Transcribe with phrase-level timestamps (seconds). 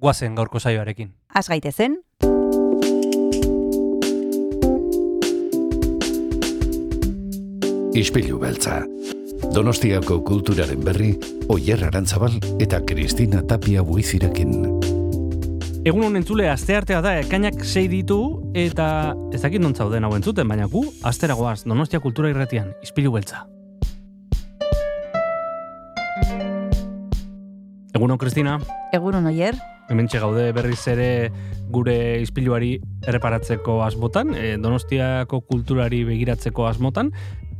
[0.00, 1.12] guazen gaurko saioarekin.
[1.34, 2.00] Az gaitezen,
[8.00, 8.84] Ispilu beltza.
[9.54, 11.10] Donostiako kulturaren berri,
[11.50, 14.54] Oyer Arantzabal eta Kristina Tapia buizirekin.
[15.84, 18.20] Egun honen entzule asteartea da ekainak sei ditu
[18.54, 23.48] eta ez dakit non zauden hau entzuten, baina gu asteragoaz Donostia Kultura Irratian, Ispilu beltza.
[28.00, 28.54] Egunon, Kristina.
[28.96, 29.58] egunon oier,
[29.92, 31.28] Hementxe gaude berriz ere
[31.68, 32.70] gure ispiluari
[33.04, 37.10] erreparatzeko asmotan, e, donostiako kulturari begiratzeko asmotan,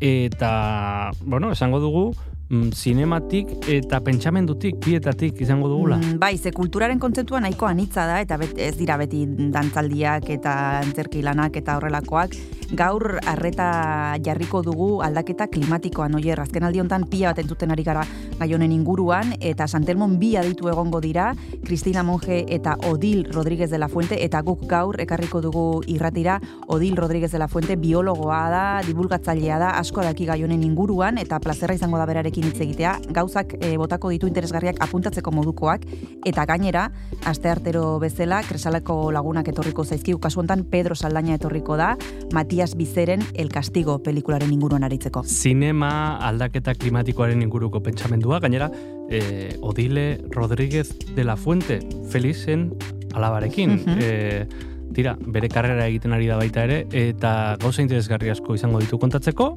[0.00, 2.04] eta, bueno, esango dugu,
[2.50, 5.96] mm, zinematik eta pentsamendutik, bietatik izango dugula.
[5.96, 10.54] Mm, bai, ze kulturaren kontzeptua nahiko anitza da, eta bet, ez dira beti dantzaldiak eta
[10.80, 12.36] antzerki lanak eta horrelakoak.
[12.70, 18.04] Gaur arreta jarriko dugu aldaketa klimatikoan, oier, azken aldi honetan pila bat entzuten ari gara
[18.38, 21.32] gai honen inguruan, eta Santelmon bi aditu egongo dira,
[21.64, 26.96] Cristina Monge eta Odil Rodríguez de la Fuente, eta guk gaur ekarriko dugu irratira, Odil
[26.96, 31.74] Rodríguez de la Fuente biologoa da, divulgatzailea da, asko daki gai honen inguruan, eta plazerra
[31.74, 35.84] izango da berarekin hitz egitea, gauzak eh, botako ditu interesgarriak apuntatzeko modukoak,
[36.26, 36.86] eta gainera,
[37.28, 41.96] asteartero bezala, kresaleko lagunak etorriko zaizkigu, kasu honetan Pedro Saldaña etorriko da,
[42.32, 45.24] Matias Bizeren El Castigo pelikularen inguruan aritzeko.
[45.24, 48.70] Zinema aldaketa klimatikoaren inguruko pentsamendua, gainera,
[49.10, 52.70] e, Odile Rodríguez de la Fuente, Felizen
[53.14, 53.80] alabarekin.
[54.00, 54.46] E,
[54.94, 59.52] tira, bere karrera egiten ari da baita ere, eta gauza interesgarri asko izango ditu kontatzeko,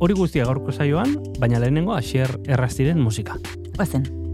[0.00, 3.38] hori guztia gaurko saioan, baina lehenengo Asier Errastiren musika.
[3.78, 4.24] Oazen.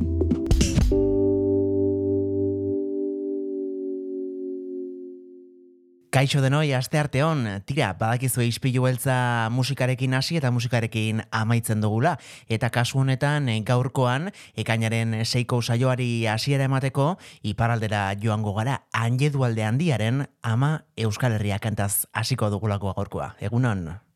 [6.11, 12.17] Kaixo denoi, aste arteon, tira, badakizu ispilu beltza musikarekin hasi eta musikarekin amaitzen dugula.
[12.51, 17.15] Eta kasu honetan, eh, gaurkoan, ekainaren seiko saioari hasiera emateko,
[17.47, 23.37] iparaldera joango gara, anjedualde handiaren ama Euskal Herria kantaz hasiko dugulako gaurkoa.
[23.39, 24.10] Egunon?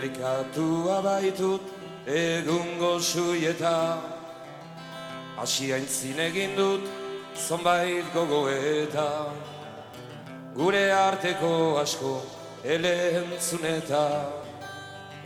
[0.00, 1.60] Delikatua baitut
[2.08, 3.98] egungo suieta.
[5.36, 6.86] Asi aintzin egin dut
[7.36, 9.28] zonbait gogoeta.
[10.56, 12.14] Gure arteko asko
[12.64, 14.06] elentzuneta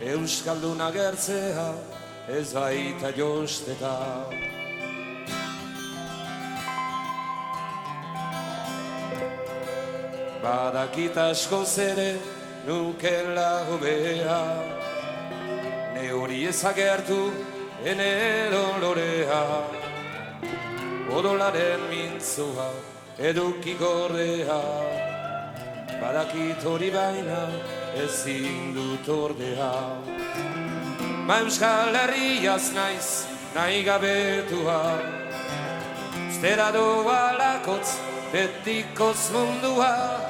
[0.01, 1.71] Euskaldun agertzea
[2.27, 3.95] ez baita josteta.
[10.43, 12.17] Badakit asko zere
[12.67, 14.41] nukela hobea.
[15.93, 17.31] Ne hori ezagertu
[17.85, 18.11] ene
[18.51, 19.43] dolorea
[21.15, 22.69] Odolaren mintzoa
[23.19, 24.59] eduki gordea
[26.01, 27.43] Badakit hori baina
[28.03, 29.71] ezin dut ordea.
[31.27, 33.09] Ma Euskal Herriaz naiz
[33.55, 34.81] nahi gabetua.
[36.41, 37.95] Zera doa lakotz
[38.33, 40.24] betikoz mundua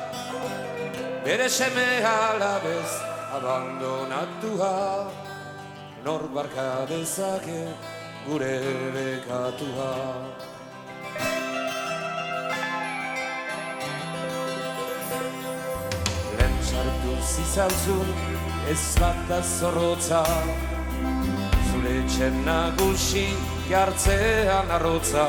[1.25, 2.91] Bere seme alabez
[3.33, 5.09] abandonatua
[6.05, 7.61] Nor barka dezake
[8.27, 8.59] gure
[8.93, 9.89] bekatua.
[16.37, 18.13] Lehen sartu zizaltzun
[18.69, 20.23] ez bat da zorrotza.
[21.71, 23.27] Zure etxen nagusi
[23.73, 25.25] jartzean arrotza.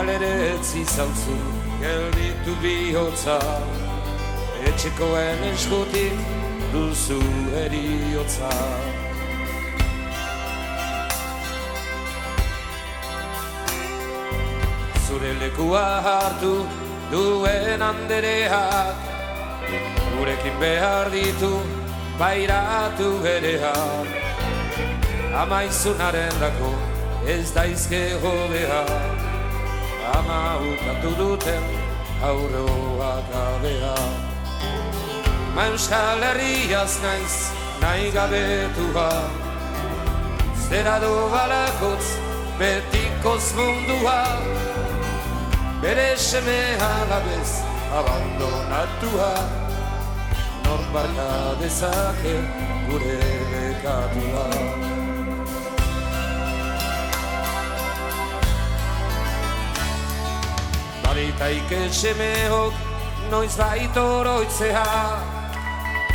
[0.00, 1.48] Alere ez zizaltzun
[1.82, 3.40] gelditu bihotza
[4.64, 6.16] Etxekoen eskutik
[6.72, 7.18] duzu
[7.62, 8.48] eriotza
[15.04, 16.54] Zure lekua hartu
[17.12, 18.96] duen andereak
[20.16, 21.52] Gurekin behar ditu
[22.18, 24.08] bairatu bereak
[25.44, 26.74] Amaizunaren dako
[27.28, 28.84] ez daizke jodea
[30.16, 31.74] Ama ukatu duten
[32.22, 34.23] aurroak abea Ma
[35.62, 37.34] euskal herriaz naiz
[37.80, 39.10] nahi gabetua.
[40.68, 42.06] Zera do balakotz
[42.58, 44.22] betikoz mundua.
[45.82, 46.60] Bere seme
[46.92, 47.50] alabez
[47.98, 49.34] abandonatua.
[50.64, 51.30] Non barka
[51.60, 52.34] dezake
[52.88, 54.46] gure bekatua.
[61.04, 62.74] Baditaike semeok
[63.30, 65.33] noiz baito oroitzea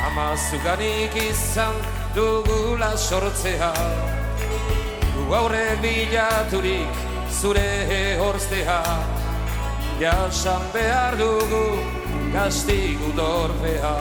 [0.08, 1.76] Ama zuganik izan
[2.16, 3.74] dugula sortzea.
[5.16, 8.82] Gu aurre bilaturik zure horztea
[10.00, 11.66] Jasan behar dugu
[12.34, 13.96] gastigu dorpea.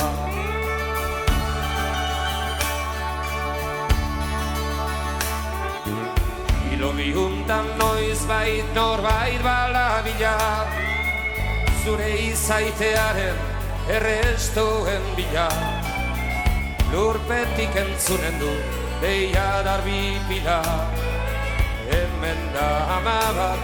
[6.73, 10.37] Ilo bihuntan noiz bait norbait balabila.
[11.83, 13.37] Zure izaitearen
[13.89, 15.78] errestoen bila
[16.93, 18.53] Lurpetik entzunen du
[19.03, 20.63] deia darbi pila.
[21.89, 23.61] Hemen da ama bat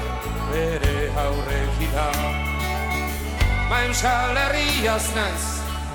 [0.51, 2.09] bere aurrekida
[3.69, 5.45] Ma euskal herriaz naiz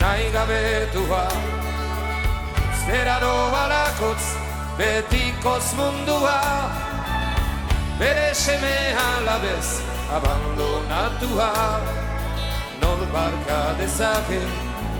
[0.01, 1.25] nahi gabetua.
[2.85, 4.25] Zera do balakotz
[4.77, 6.39] betikoz mundua.
[7.99, 8.75] Bere seme
[9.05, 9.69] alabez
[10.17, 11.51] abandonatua.
[12.81, 14.41] Non barka dezake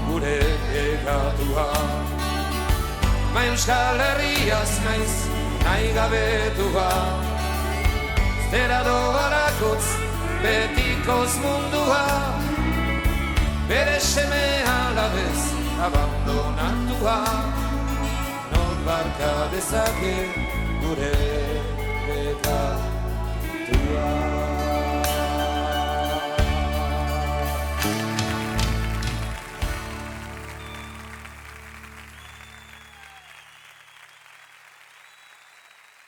[0.05, 0.39] gure
[0.85, 2.18] egatua
[3.33, 5.15] Ma euskal herriaz naiz
[5.63, 6.91] nahi gabetua
[8.51, 9.87] Zera do barakotz
[10.43, 12.05] betikoz mundua.
[13.69, 14.45] Bere seme
[14.77, 15.41] alabez
[15.85, 17.19] abandonatua.
[18.51, 20.17] Non barka dezake
[20.81, 21.17] gure
[22.21, 24.09] egatua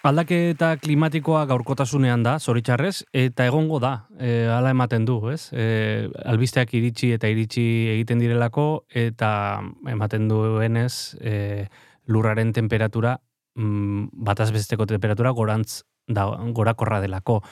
[0.01, 5.51] Aldaketa klimatikoa gaurkotasunean da, zoritxarrez, eta egongo da, e, ala ematen du, ez?
[5.53, 9.62] E, albisteak iritsi eta iritsi egiten direlako, eta
[9.94, 11.68] ematen duenez, e,
[12.09, 13.19] lurraren temperatura,
[13.53, 17.44] mm, bataz besteko temperatura gorantz da, gorakorra delako.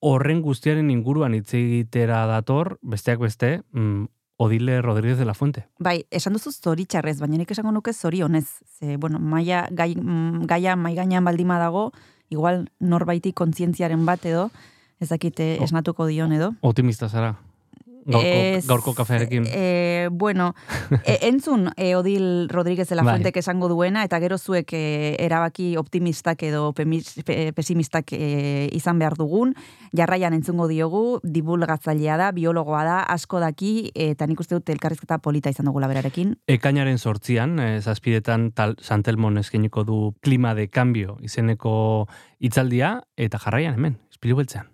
[0.00, 4.06] Horren guztiaren inguruan hitz egitera dator, besteak beste, mm,
[4.42, 5.66] Odile Rodríguez de la Fuente.
[5.78, 8.48] Bai, esan duzu zoritxarrez, baina nik esango nuke zorionez.
[8.66, 11.92] Ze, bueno, maia, gai, mm, gaia mai gainean baldima dago,
[12.28, 14.48] igual norbaiti kontzientziaren bat edo,
[14.98, 16.52] ez dakite esnatuko dion edo.
[16.60, 17.36] Optimista zara.
[18.04, 18.94] Gaurko, Ez, gaurko.
[19.46, 20.54] E, bueno,
[21.04, 23.14] e, entzun e, Odil Rodríguez de la Bai.
[23.14, 28.98] Fuentek esango duena, eta gero zuek e, erabaki optimistak edo pemis, pe, pesimistak e, izan
[28.98, 29.54] behar dugun,
[29.94, 35.52] jarraian entzungo diogu, divulgatzailea da, biologoa da, asko daki, eta nik uste dut elkarrizketa polita
[35.52, 36.34] izan dugula berarekin.
[36.50, 42.08] Ekainaren sortzian, eh, zazpidetan tal Santelmon eskeniko du klima de cambio izeneko
[42.40, 44.71] hitzaldia eta jarraian hemen, ispilu beltzean.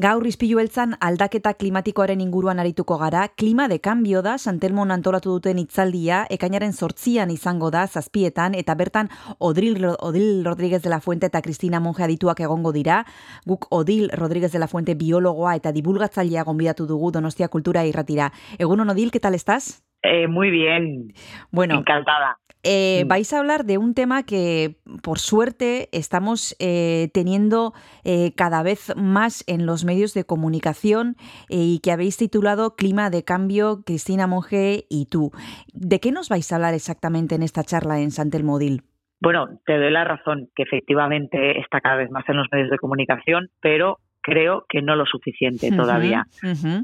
[0.00, 5.58] Gaur izpilu beltzan aldaketa klimatikoaren inguruan arituko gara, klima de cambio da, Santelmon antolatu duten
[5.60, 11.42] itzaldia, ekainaren sortzian izango da, zazpietan, eta bertan Odil, Odil Rodríguez de la Fuente eta
[11.44, 13.02] Cristina Monge adituak egongo dira,
[13.44, 18.32] guk Odil Rodríguez de la Fuente biologoa eta divulgatzailea gonbidatu dugu Donostia Kultura irratira.
[18.56, 19.84] Egunon Odil, ¿qué tal estás?
[20.00, 21.12] Eh, muy bien.
[21.50, 22.38] Bueno, encantada.
[22.62, 23.08] Eh, Mm.
[23.08, 27.72] vais a hablar de un tema que, por suerte, estamos eh, teniendo
[28.04, 31.16] eh, cada vez más en los medios de comunicación
[31.48, 35.30] y que habéis titulado Clima de Cambio, Cristina Monge y tú.
[35.72, 38.82] ¿De qué nos vais a hablar exactamente en esta charla en Santelmodil?
[39.22, 42.78] Bueno, te doy la razón que efectivamente está cada vez más en los medios de
[42.78, 43.98] comunicación, pero
[44.30, 46.24] creo que no lo suficiente todavía.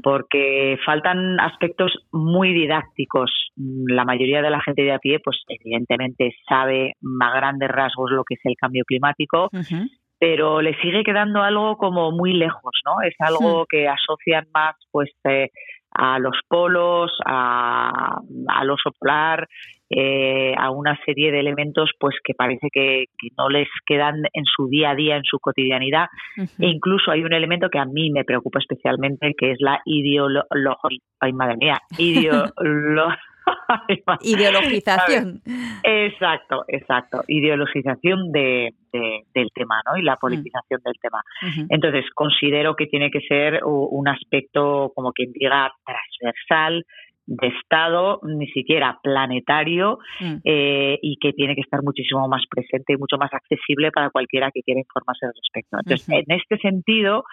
[0.03, 3.31] Porque faltan aspectos muy didácticos.
[3.55, 8.11] Mm, La mayoría de la gente de a pie, pues evidentemente sabe a grandes rasgos
[8.11, 9.49] lo que es el cambio climático,
[10.19, 13.01] pero le sigue quedando algo como muy lejos, ¿no?
[13.01, 15.49] Es algo que asocian más, pues, eh,
[15.91, 19.47] a los polos, a, al oso polar,
[19.89, 24.43] eh, a una serie de elementos, pues, que parece que, que no les quedan en
[24.45, 28.11] su día a día, en su cotidianidad, e incluso hay un elemento que a mí
[28.11, 30.99] me preocupa especialmente, que es la ideología.
[31.19, 31.77] Ay, madre mía.
[31.97, 33.07] Ideolo
[33.87, 35.41] Ay, madre- Ideologización.
[35.83, 37.21] Exacto, exacto.
[37.27, 39.97] Ideologización de, de- del tema, ¿no?
[39.97, 41.21] Y la politización del tema.
[41.69, 46.83] Entonces, considero que tiene que ser un aspecto, como quien diga, transversal,
[47.27, 50.35] de Estado, ni siquiera planetario, Mm.
[50.45, 54.49] eh, y que tiene que estar muchísimo más presente y mucho más accesible para cualquiera
[54.51, 55.77] que quiera informarse al respecto.
[55.77, 57.23] Entonces, en este sentido,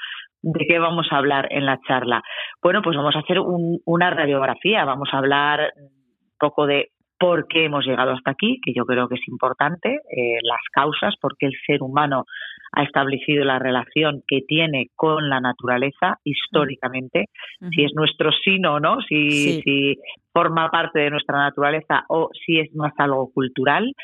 [0.43, 2.23] ¿de qué vamos a hablar en la charla?
[2.63, 5.91] Bueno, pues vamos a hacer un- una radiografía, vamos a hablar un
[6.39, 6.89] poco de
[7.25, 11.15] por qué hemos llegado hasta aquí, que yo creo que es importante, eh, las causas,
[11.19, 12.27] por qué el ser humano
[12.73, 17.31] ha establecido la relación que tiene con la naturaleza históricamente,
[17.75, 19.01] si es nuestro sino, ¿no?
[19.09, 19.63] Si, Sí.
[19.63, 19.99] si
[20.35, 23.95] forma parte de nuestra naturaleza o si es más algo cultural.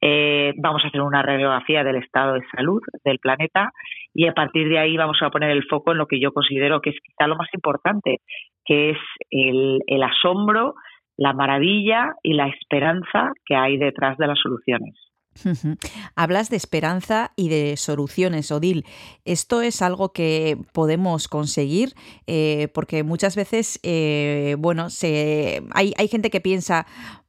[0.00, 3.72] Eh, vamos a hacer una radiografía del estado de salud del planeta
[4.14, 6.80] y a partir de ahí vamos a poner el foco en lo que yo considero
[6.80, 8.18] que es quizá lo más importante,
[8.64, 8.98] que es
[9.30, 10.74] el, el asombro,
[11.20, 14.94] la maravilla y la esperanza que hay detrás de las soluciones.
[16.16, 18.84] Hablas de esperanza y de soluciones, Odil.
[19.24, 21.90] ¿Esto es algo que podemos conseguir?
[22.26, 27.19] Eh, porque muchas veces, eh, bueno, se, hay, hay gente que piensa, "Bu-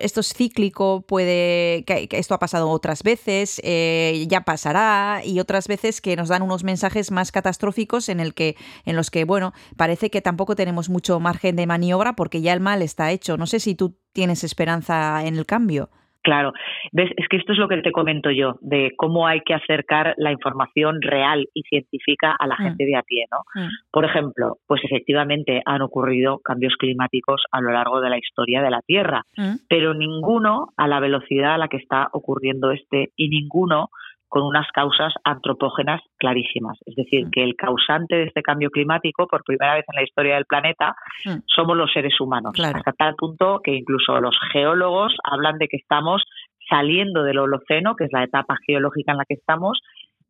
[0.00, 5.68] esto es cíclico, puede que, esto ha pasado otras veces, eh, ya pasará, y otras
[5.68, 9.52] veces que nos dan unos mensajes más catastróficos en el que, en los que, bueno,
[9.76, 13.36] parece que tampoco tenemos mucho margen de maniobra porque ya el mal está hecho.
[13.36, 15.90] No sé si tú tienes esperanza en el cambio.
[16.22, 16.52] Claro,
[16.92, 20.14] ves, es que esto es lo que te comento yo, de cómo hay que acercar
[20.18, 22.62] la información real y científica a la Mm.
[22.62, 23.38] gente de a pie, ¿no?
[23.62, 23.68] Mm.
[23.90, 28.70] Por ejemplo, pues efectivamente han ocurrido cambios climáticos a lo largo de la historia de
[28.70, 29.54] la Tierra, Mm.
[29.68, 33.88] pero ninguno a la velocidad a la que está ocurriendo este y ninguno
[34.28, 36.78] con unas causas antropógenas clarísimas.
[36.86, 37.30] Es decir, Mm.
[37.30, 40.94] que el causante de este cambio climático, por primera vez en la historia del planeta,
[41.24, 41.38] Mm.
[41.46, 42.52] somos los seres humanos.
[42.54, 42.76] Claro.
[42.78, 46.22] Hasta tal punto que incluso los geólogos hablan de que estamos
[46.68, 49.80] saliendo del Holoceno, que es la etapa geológica en la que estamos,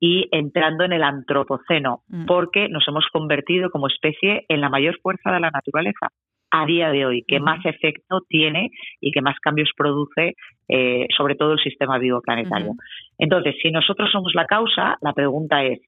[0.00, 2.26] y entrando en el Antropoceno, Mm.
[2.26, 6.08] porque nos hemos convertido como especie en la mayor fuerza de la naturaleza
[6.50, 10.34] a día de hoy, que más efecto tiene y que más cambios produce,
[10.68, 12.72] eh, sobre todo el sistema vivo planetario.
[13.18, 15.80] Entonces, si nosotros somos la causa, la pregunta es,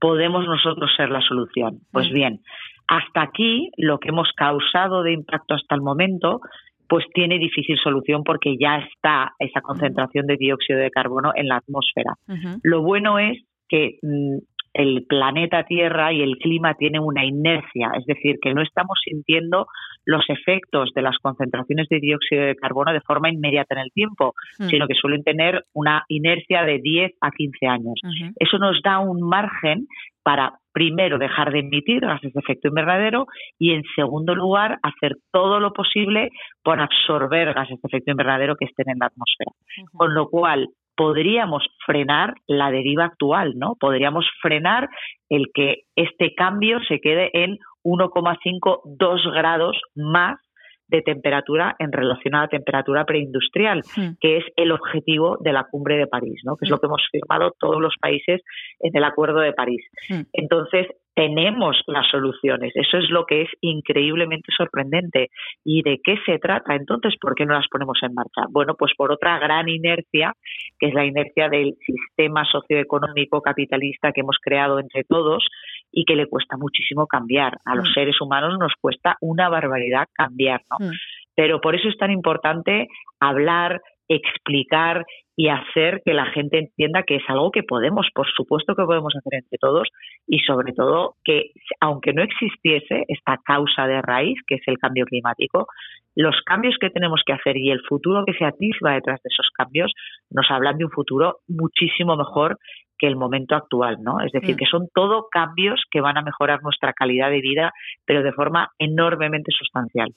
[0.00, 1.78] ¿podemos nosotros ser la solución?
[1.92, 2.40] Pues bien,
[2.86, 6.40] hasta aquí lo que hemos causado de impacto hasta el momento
[6.88, 11.56] pues tiene difícil solución porque ya está esa concentración de dióxido de carbono en la
[11.56, 12.14] atmósfera.
[12.62, 14.38] Lo bueno es que mm,
[14.78, 19.66] el planeta Tierra y el clima tienen una inercia, es decir, que no estamos sintiendo
[20.06, 24.34] los efectos de las concentraciones de dióxido de carbono de forma inmediata en el tiempo,
[24.58, 24.68] Mm.
[24.68, 28.00] sino que suelen tener una inercia de 10 a 15 años.
[28.36, 29.86] Eso nos da un margen
[30.22, 33.26] para, primero, dejar de emitir gases de efecto invernadero
[33.58, 36.30] y, en segundo lugar, hacer todo lo posible
[36.62, 39.50] por absorber gases de efecto invernadero que estén en la atmósfera.
[39.92, 40.68] Con lo cual,
[40.98, 43.76] podríamos frenar la deriva actual, ¿no?
[43.78, 44.88] Podríamos frenar
[45.28, 50.40] el que este cambio se quede en 1,5, 2 grados más
[50.88, 53.82] de temperatura en relación a la temperatura preindustrial,
[54.20, 56.56] que es el objetivo de la cumbre de París, ¿no?
[56.56, 58.40] que es lo que hemos firmado todos los países
[58.80, 59.86] en el Acuerdo de París.
[60.32, 62.70] Entonces, tenemos las soluciones.
[62.76, 65.30] Eso es lo que es increíblemente sorprendente.
[65.64, 66.76] ¿Y de qué se trata?
[66.76, 68.42] Entonces, ¿por qué no las ponemos en marcha?
[68.50, 70.32] Bueno, pues por otra gran inercia,
[70.78, 75.44] que es la inercia del sistema socioeconómico capitalista que hemos creado entre todos,
[75.90, 77.58] y que le cuesta muchísimo cambiar.
[77.64, 80.88] A los seres humanos nos cuesta una barbaridad cambiar, ¿no?
[81.34, 82.86] Pero por eso es tan importante
[83.18, 85.04] hablar, explicar
[85.38, 89.14] y hacer que la gente entienda que es algo que podemos, por supuesto que podemos
[89.14, 89.88] hacer entre todos
[90.26, 95.04] y sobre todo que aunque no existiese esta causa de raíz, que es el cambio
[95.04, 95.68] climático,
[96.16, 99.48] los cambios que tenemos que hacer y el futuro que se atisba detrás de esos
[99.56, 99.92] cambios
[100.28, 102.58] nos hablan de un futuro muchísimo mejor
[102.98, 104.20] que el momento actual, ¿no?
[104.20, 104.58] Es decir, Mm.
[104.58, 107.72] que son todo cambios que van a mejorar nuestra calidad de vida,
[108.04, 110.12] pero de forma enormemente sustancial.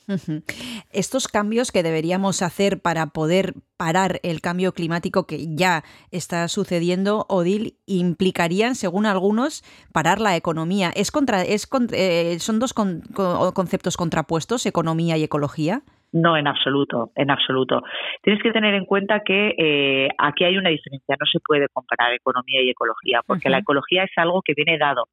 [0.91, 7.25] Estos cambios que deberíamos hacer para poder parar el cambio climático que ya está sucediendo,
[7.29, 10.91] Odil, implicarían, según algunos, parar la economía.
[10.95, 15.81] ¿Es contra, es eh, ¿Son dos con- co- conceptos contrapuestos, economía y ecología?
[16.13, 17.81] No, en absoluto, en absoluto.
[18.21, 21.15] Tienes que tener en cuenta que eh, aquí hay una diferencia.
[21.19, 25.05] No se puede comparar economía y ecología, porque la ecología es algo que viene dado,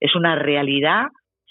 [0.00, 1.08] es una realidad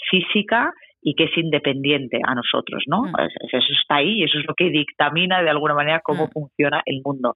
[0.09, 0.71] física
[1.07, 3.03] y que es independiente a nosotros, ¿no?
[3.03, 3.13] Mm.
[3.19, 6.25] Es- es- Eso está ahí y eso es lo que dictamina de alguna manera cómo
[6.25, 6.31] Mm.
[6.31, 7.35] funciona el mundo.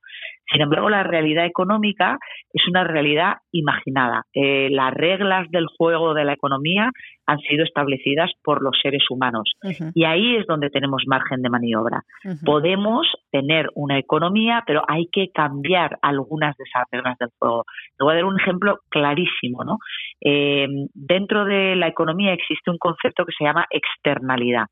[0.51, 2.17] Sin embargo, la realidad económica
[2.51, 4.23] es una realidad imaginada.
[4.33, 6.89] Eh, las reglas del juego de la economía
[7.29, 9.51] han sido establecidas por los seres humanos
[9.93, 12.01] y ahí es donde tenemos margen de maniobra.
[12.43, 17.65] Podemos tener una economía, pero hay que cambiar algunas de esas reglas del juego.
[17.97, 19.63] Te voy a dar un ejemplo clarísimo.
[19.63, 19.77] ¿no?
[20.21, 24.65] Eh, dentro de la economía existe un concepto que se llama externalidad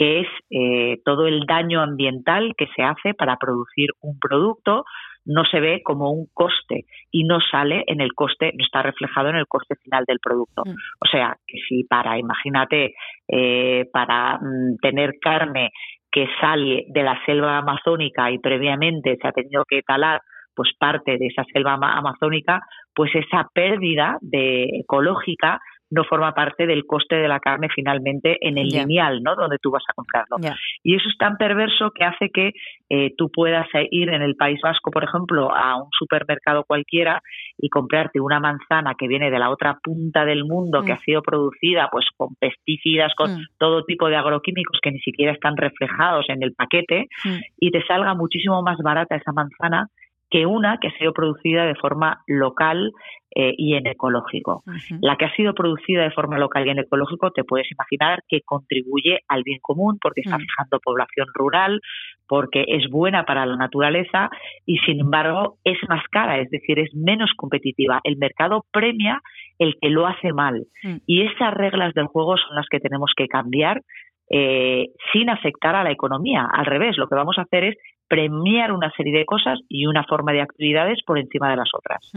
[0.00, 4.86] que es eh, todo el daño ambiental que se hace para producir un producto,
[5.26, 9.28] no se ve como un coste y no sale en el coste, no está reflejado
[9.28, 10.62] en el coste final del producto.
[10.64, 10.70] Mm.
[10.70, 12.94] O sea, que si para, imagínate,
[13.28, 15.68] eh, para mm, tener carne
[16.10, 20.22] que sale de la selva amazónica y previamente se ha tenido que talar
[20.54, 22.62] pues parte de esa selva ama- amazónica,
[22.94, 28.58] pues esa pérdida de ecológica no forma parte del coste de la carne finalmente en
[28.58, 29.34] el lineal, ¿no?
[29.36, 30.36] Donde tú vas a comprarlo.
[30.84, 32.52] Y eso es tan perverso que hace que
[32.88, 37.22] eh, tú puedas ir en el País Vasco, por ejemplo, a un supermercado cualquiera
[37.58, 40.96] y comprarte una manzana que viene de la otra punta del mundo, que Mm.
[40.96, 43.46] ha sido producida pues con pesticidas, con Mm.
[43.58, 47.38] todo tipo de agroquímicos que ni siquiera están reflejados en el paquete, Mm.
[47.60, 49.88] y te salga muchísimo más barata esa manzana
[50.30, 52.92] que una que ha sido producida de forma local
[53.34, 54.64] eh, y en ecológico.
[55.00, 58.40] La que ha sido producida de forma local y en ecológico, te puedes imaginar que
[58.42, 60.40] contribuye al bien común porque está Mm.
[60.40, 61.80] fijando población rural,
[62.28, 64.30] porque es buena para la naturaleza
[64.66, 68.00] y sin embargo es más cara, es decir, es menos competitiva.
[68.02, 69.20] El mercado premia
[69.60, 70.96] el que lo hace mal Mm.
[71.06, 73.82] y esas reglas del juego son las que tenemos que cambiar
[74.30, 76.46] eh, sin afectar a la economía.
[76.50, 77.76] Al revés, lo que vamos a hacer es
[78.08, 82.10] premiar una serie de cosas y una forma de actividades por encima de las otras.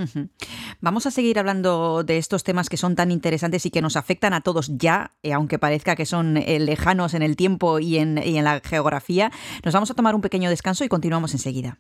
[0.82, 4.34] Vamos a seguir hablando de estos temas que son tan interesantes y que nos afectan
[4.34, 8.18] a todos ya, eh, aunque parezca que son eh, lejanos en el tiempo y en,
[8.18, 9.30] y en la geografía.
[9.64, 11.78] Nos vamos a tomar un pequeño descanso y continuamos enseguida.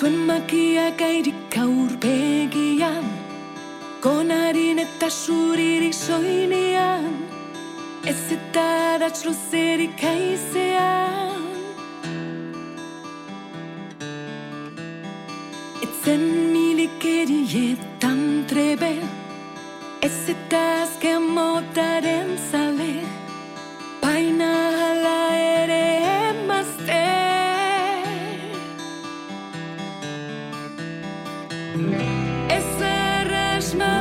[0.00, 0.26] Zuen
[4.00, 7.04] Gonarin eta zuririk soinean
[8.08, 8.62] Ez eta
[8.94, 11.44] adatz luzerik aizean
[15.84, 18.94] Etzen milikerietan trebe
[20.00, 22.94] Ez eta azken motaren zale
[24.00, 25.84] Baina hala ere
[26.30, 27.02] emazte.
[31.74, 32.19] Ez
[33.70, 33.99] Christmas.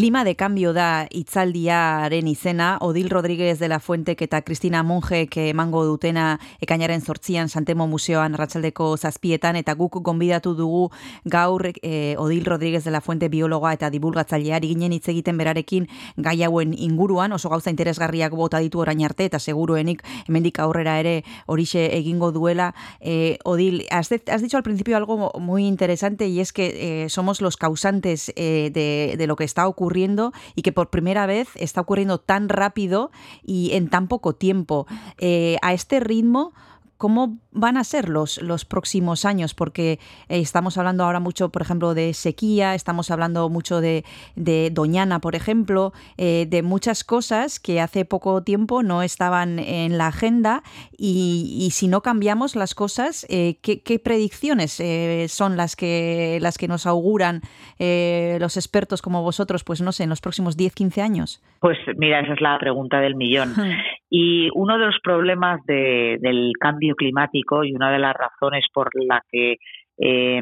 [0.00, 5.82] Klima de cambio da itzaldiaren izena, Odil Rodríguez de la Fuentek eta Cristina Monjek emango
[5.84, 6.38] dutena
[6.70, 10.84] ekainaren sortzian Santemo Museoan arratsaldeko zazpietan, eta guk gonbidatu dugu
[11.24, 16.36] gaur eh, Odil Rodríguez de la Fuente biologa eta divulgatzaileari ginen hitz egiten berarekin gai
[16.46, 21.88] hauen inguruan, oso gauza interesgarriak bota ditu orain arte, eta seguruenik hemendik aurrera ere horixe
[21.96, 22.70] egingo duela.
[23.00, 27.08] Eh, Odil, has, de- has dicho al principio algo muy interesante y es que eh,
[27.08, 32.18] somos los causantes de, lo que está ocurriendo y que por primera vez está ocurriendo
[32.18, 33.10] tan rápido
[33.42, 34.86] y en tan poco tiempo.
[35.62, 36.52] A este ritmo,
[37.00, 39.54] ¿Cómo van a ser los, los próximos años?
[39.54, 39.92] Porque
[40.28, 44.04] eh, estamos hablando ahora mucho, por ejemplo, de sequía, estamos hablando mucho de,
[44.36, 49.96] de Doñana, por ejemplo, eh, de muchas cosas que hace poco tiempo no estaban en
[49.96, 50.62] la agenda
[50.96, 56.38] y, y si no cambiamos las cosas, eh, ¿qué, qué predicciones eh, son las que,
[56.42, 57.40] las que nos auguran
[57.78, 61.42] los expertos como vosotros, pues no sé, en los próximos 10, 15 años?
[61.60, 63.54] Pues mira, esa es la pregunta del millón.
[64.10, 68.90] Y uno de los problemas de- del cambio climático y una de las razones por
[68.94, 69.58] la que
[70.02, 70.40] eh,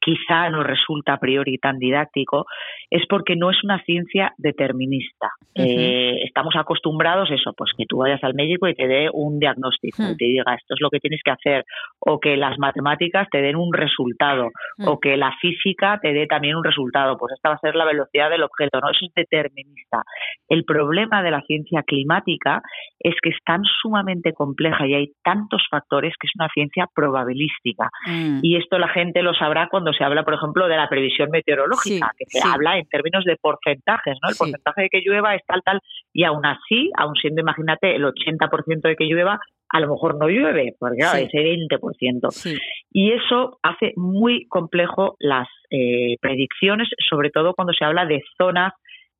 [0.00, 2.46] quizá nos resulta a priori tan didáctico
[2.90, 5.30] es porque no es una ciencia determinista.
[5.56, 5.66] Ujú.
[5.66, 9.38] Eh, estamos acostumbrados a eso, pues que tú vayas al médico y te dé un
[9.38, 10.12] diagnóstico Hmm.
[10.12, 11.64] y te diga esto es lo que tienes que hacer,
[12.00, 14.88] o que las matemáticas te den un resultado, Hmm.
[14.88, 17.84] o que la física te dé también un resultado, pues esta va a ser la
[17.84, 18.90] velocidad del objeto, ¿no?
[18.90, 20.02] Eso es determinista.
[20.48, 22.62] El problema de la ciencia climática
[23.00, 27.88] es que es tan sumamente compleja y hay tantos factores que es una ciencia probabilística.
[28.06, 28.40] Mm.
[28.42, 32.10] Y esto la gente lo sabrá cuando se habla, por ejemplo, de la previsión meteorológica,
[32.12, 32.48] Sí, que se sí.
[32.52, 34.28] habla en términos de porcentajes, ¿no?
[34.28, 34.38] El Sí.
[34.38, 35.80] porcentaje de que llueva es tal, tal,
[36.12, 39.38] y aún así, aún siendo, imagínate, el 80% de que llueva,
[39.70, 42.30] a lo mejor no llueve, porque claro, ese 20%.
[42.30, 42.56] Sí.
[42.92, 48.72] Y eso hace muy complejo las eh, predicciones, sobre todo cuando se habla de zonas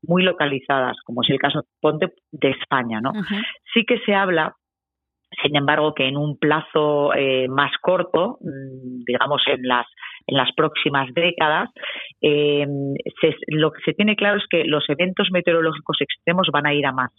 [0.03, 3.13] muy localizadas, como es el caso, ponte, de España, ¿no?
[3.75, 4.55] Sí que se habla,
[5.43, 9.87] sin embargo, que en un plazo eh, más corto, mm, digamos en las
[10.27, 11.71] en las próximas décadas,
[12.21, 12.67] eh,
[13.21, 16.85] se- lo que se tiene claro es que los eventos meteorológicos extremos van a ir
[16.85, 17.11] a más,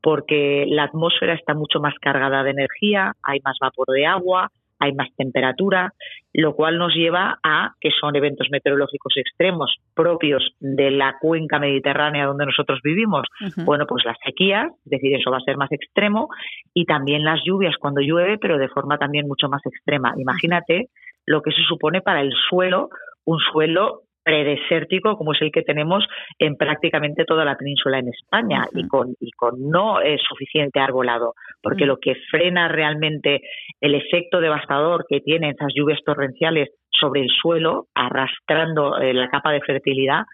[0.00, 4.92] porque la atmósfera está mucho más cargada de energía, hay más vapor de agua, hay
[4.92, 5.92] más temperatura,
[6.32, 12.26] lo cual nos lleva a que son eventos meteorológicos extremos propios de la cuenca mediterránea
[12.26, 13.26] donde nosotros vivimos,
[13.64, 16.28] bueno, pues las sequías, es decir, eso va a ser más extremo,
[16.74, 20.14] y también las lluvias cuando llueve, pero de forma también mucho más extrema.
[20.18, 20.88] Imagínate
[21.26, 22.90] lo que eso supone para el suelo,
[23.24, 26.04] un suelo predesértico como es el que tenemos
[26.40, 31.34] en prácticamente toda la península en España y con y con no eh, suficiente arbolado
[31.62, 31.88] porque Mm.
[31.88, 33.42] lo que frena realmente
[33.80, 39.52] el efecto devastador que tienen esas lluvias torrenciales sobre el suelo arrastrando eh, la capa
[39.52, 40.24] de fertilidad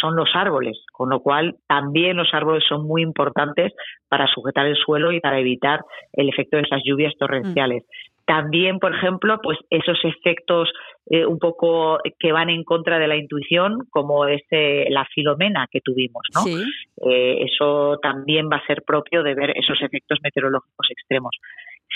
[0.00, 3.72] son los árboles, con lo cual también los árboles son muy importantes
[4.08, 5.80] para sujetar el suelo y para evitar
[6.12, 7.84] el efecto de esas lluvias torrenciales.
[8.26, 10.70] También, por ejemplo, pues esos efectos
[11.06, 15.66] eh, un poco que van en contra de la intuición, como es eh, la filomena
[15.70, 16.42] que tuvimos, ¿no?
[16.42, 16.62] Sí.
[17.04, 21.36] Eh, eso también va a ser propio de ver esos efectos meteorológicos extremos.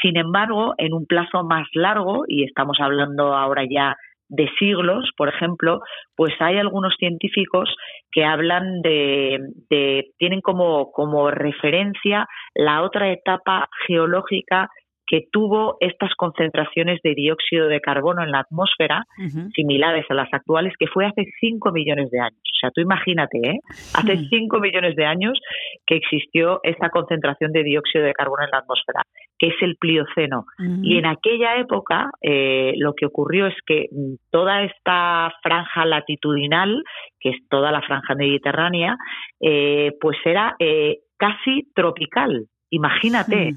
[0.02, 3.96] Sin embargo, en un plazo más largo, y estamos hablando ahora ya
[4.28, 5.80] de siglos, por ejemplo,
[6.16, 7.72] pues hay algunos científicos
[8.10, 9.38] que hablan de,
[9.70, 14.68] de tienen como, como referencia la otra etapa geológica
[15.06, 19.04] que tuvo estas concentraciones de dióxido de carbono en la atmósfera,
[19.54, 22.40] similares a las actuales, que fue hace 5 millones de años.
[22.42, 23.58] O sea, tú imagínate, ¿eh?
[23.94, 24.28] Hace Mm.
[24.28, 25.38] 5 millones de años
[25.86, 29.02] que existió esta concentración de dióxido de carbono en la atmósfera,
[29.38, 30.44] que es el Plioceno.
[30.82, 36.82] Y en aquella época eh, lo que ocurrió es que mm, toda esta franja latitudinal,
[37.20, 38.96] que es toda la franja mediterránea,
[39.40, 42.46] eh, pues era eh, casi tropical.
[42.70, 43.54] Imagínate.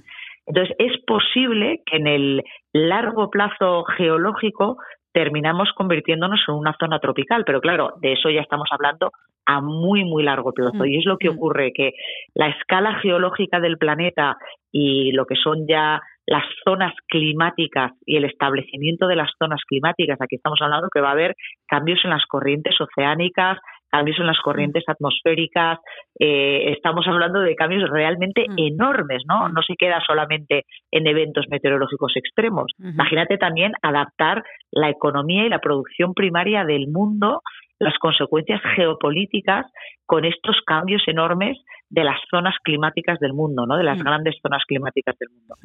[0.49, 4.77] Entonces, es posible que en el largo plazo geológico
[5.13, 9.11] terminamos convirtiéndonos en una zona tropical, pero claro, de eso ya estamos hablando
[9.45, 10.77] a muy, muy largo plazo.
[10.77, 11.33] Mm, Y es lo que mm.
[11.33, 11.93] ocurre, que
[12.33, 14.37] la escala geológica del planeta
[14.71, 20.19] y lo que son ya las zonas climáticas y el establecimiento de las zonas climáticas,
[20.21, 21.35] aquí estamos hablando que va a haber
[21.67, 23.57] cambios en las corrientes oceánicas,
[23.89, 25.79] cambios en las corrientes atmosféricas,
[26.19, 28.55] eh, estamos hablando de cambios realmente Mm.
[28.57, 29.49] enormes, ¿no?
[29.49, 29.53] Mm.
[29.53, 32.71] No se queda solamente en eventos meteorológicos extremos.
[32.79, 37.41] Imagínate también adaptar la economía y la producción primaria del mundo,
[37.79, 39.65] las consecuencias geopolíticas
[40.05, 41.57] con estos cambios enormes
[41.91, 43.75] de las zonas climáticas del mundo, ¿no?
[43.75, 44.03] De las Mm.
[44.03, 45.55] grandes zonas climáticas del mundo.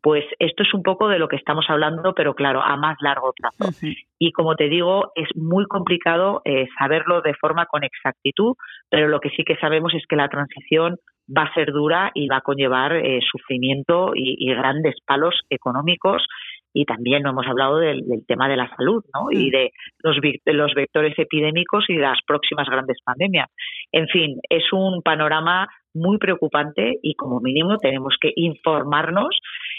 [0.00, 3.32] Pues esto es un poco de lo que estamos hablando, pero claro, a más largo
[3.32, 3.72] plazo.
[4.18, 8.54] Y como te digo, es muy complicado eh, saberlo de forma con exactitud,
[8.90, 10.96] pero lo que sí que sabemos es que la transición
[11.36, 16.24] va a ser dura y va a conllevar eh, sufrimiento y, y grandes palos económicos.
[16.74, 19.30] Y también no hemos hablado del, del tema de la salud ¿no?
[19.30, 19.50] y Mm.
[19.50, 19.70] de
[20.02, 23.48] los, de los vectores epidémicos y de las próximas grandes pandemias.
[23.92, 29.38] En fin, es un panorama muy preocupante y como mínimo tenemos que informarnos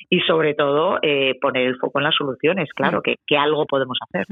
[0.10, 2.70] y sobre todo eh, poner el foco en las soluciones.
[2.76, 4.26] Claro, que, que algo podemos hacer.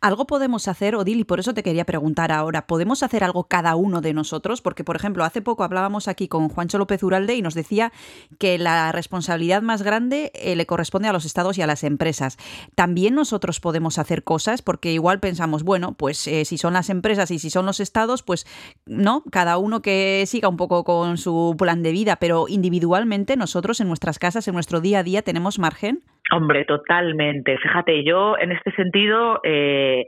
[0.00, 3.76] Algo podemos hacer, Odil, y por eso te quería preguntar ahora, ¿podemos hacer algo cada
[3.76, 4.62] uno de nosotros?
[4.62, 7.92] Porque, por ejemplo, hace poco hablábamos aquí con Juancho López Uralde y nos decía
[8.38, 12.36] que la responsabilidad más grande eh, le corresponde a los estados y a las empresas.
[12.74, 17.30] También nosotros podemos hacer cosas porque igual pensamos, bueno, pues eh, si son las empresas
[17.30, 18.46] y si son los estados, pues
[18.86, 23.80] no, cada uno que siga un poco con su plan de vida, pero individualmente nosotros
[23.80, 26.00] en nuestras casas, en nuestro día a día, tenemos margen.
[26.32, 27.56] Hombre, totalmente.
[27.58, 30.06] Fíjate, yo en este sentido eh,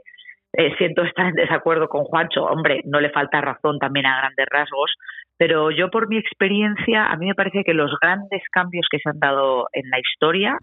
[0.57, 2.45] eh, siento estar en desacuerdo con Juancho.
[2.45, 4.95] Hombre, no le falta razón también a grandes rasgos,
[5.37, 9.09] pero yo por mi experiencia, a mí me parece que los grandes cambios que se
[9.09, 10.59] han dado en la historia,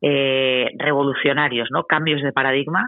[0.00, 1.84] eh, revolucionarios, ¿no?
[1.84, 2.86] Cambios de paradigma,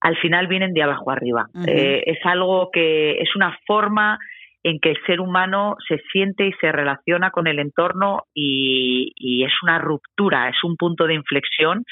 [0.00, 1.46] al final vienen de abajo arriba.
[1.66, 4.18] Eh, es algo que es una forma
[4.64, 9.44] en que el ser humano se siente y se relaciona con el entorno y, y
[9.44, 11.84] es una ruptura, es un punto de inflexión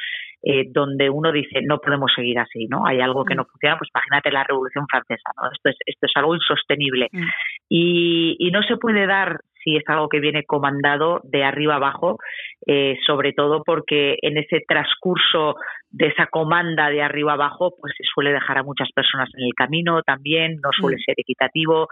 [0.44, 2.85] eh, donde uno dice no podemos seguir así, ¿no?
[2.85, 5.48] Hay algo que no funciona, pues imagínate la Revolución Francesa, ¿no?
[5.52, 7.28] Esto es esto es algo insostenible Mm.
[7.68, 12.18] y, y no se puede dar si es algo que viene comandado de arriba abajo,
[12.66, 15.54] eh, sobre todo porque en ese transcurso
[15.90, 19.52] de esa comanda de arriba abajo, pues se suele dejar a muchas personas en el
[19.54, 21.04] camino también, no suele Mm.
[21.06, 21.87] ser equitativo,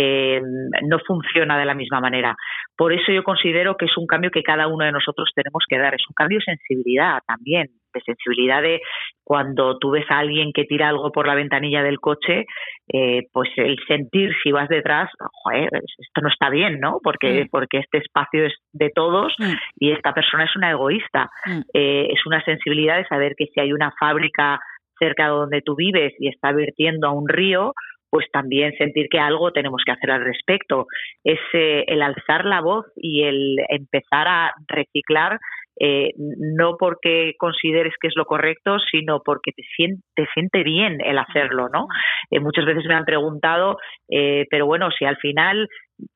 [0.00, 0.40] eh,
[0.86, 2.36] no funciona de la misma manera.
[2.76, 5.76] Por eso yo considero que es un cambio que cada uno de nosotros tenemos que
[5.76, 8.80] dar, es un cambio de sensibilidad también, de sensibilidad de
[9.24, 12.46] cuando tú ves a alguien que tira algo por la ventanilla del coche,
[12.92, 15.10] eh, pues el sentir si vas detrás,
[15.42, 17.00] joder, esto no está bien, ¿no?
[17.02, 17.48] Porque, Mm.
[17.50, 19.54] porque este espacio es de todos Mm.
[19.80, 21.28] y esta persona es una egoísta.
[21.44, 21.60] Mm.
[21.74, 24.60] Eh, es una sensibilidad de saber que si hay una fábrica
[25.00, 27.72] cerca de donde tú vives y está vertiendo a un río,
[28.10, 30.86] pues también sentir que algo tenemos que hacer al respecto.
[31.24, 35.38] Es eh, el alzar la voz y el empezar a reciclar
[35.80, 40.98] eh, no porque consideres que es lo correcto, sino porque te siente, te siente bien
[41.04, 41.86] el hacerlo, ¿no?
[42.32, 43.76] Eh, muchas veces me han preguntado,
[44.10, 45.68] eh, pero bueno, si al final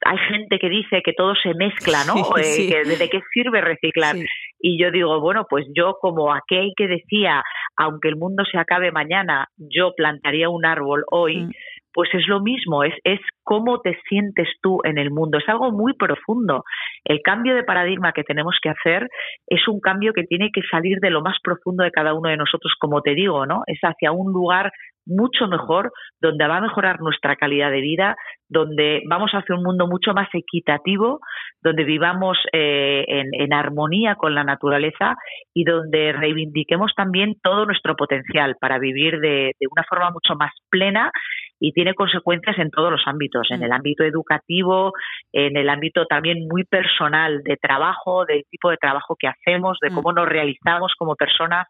[0.04, 2.14] hay gente que dice que todo se mezcla, ¿no?
[2.36, 2.68] Sí, Eh, sí.
[2.70, 4.16] que ¿De qué sirve reciclar?
[4.16, 4.26] Sí.
[4.60, 7.44] Y yo digo, bueno, pues yo como aquel que decía,
[7.76, 11.50] aunque el mundo se acabe mañana, yo plantaría un árbol hoy, Mm.
[11.92, 15.70] Pues es lo mismo, es, es cómo te sientes tú en el mundo, es algo
[15.72, 16.64] muy profundo.
[17.04, 19.08] El cambio de paradigma que tenemos que hacer
[19.46, 22.36] es un cambio que tiene que salir de lo más profundo de cada uno de
[22.36, 23.62] nosotros, como te digo, ¿no?
[23.66, 24.72] Es hacia un lugar
[25.06, 28.16] mucho mejor, donde va a mejorar nuestra calidad de vida,
[28.48, 31.20] donde vamos hacia un mundo mucho más equitativo,
[31.62, 35.16] donde vivamos eh, en, en armonía con la naturaleza
[35.54, 40.52] y donde reivindiquemos también todo nuestro potencial para vivir de, de una forma mucho más
[40.70, 41.10] plena
[41.64, 43.62] y tiene consecuencias en todos los ámbitos, en Mm.
[43.62, 44.92] el ámbito educativo,
[45.32, 49.90] en el ámbito también muy personal de trabajo, del tipo de trabajo que hacemos, de
[49.90, 49.94] Mm.
[49.94, 51.68] cómo nos realizamos como personas.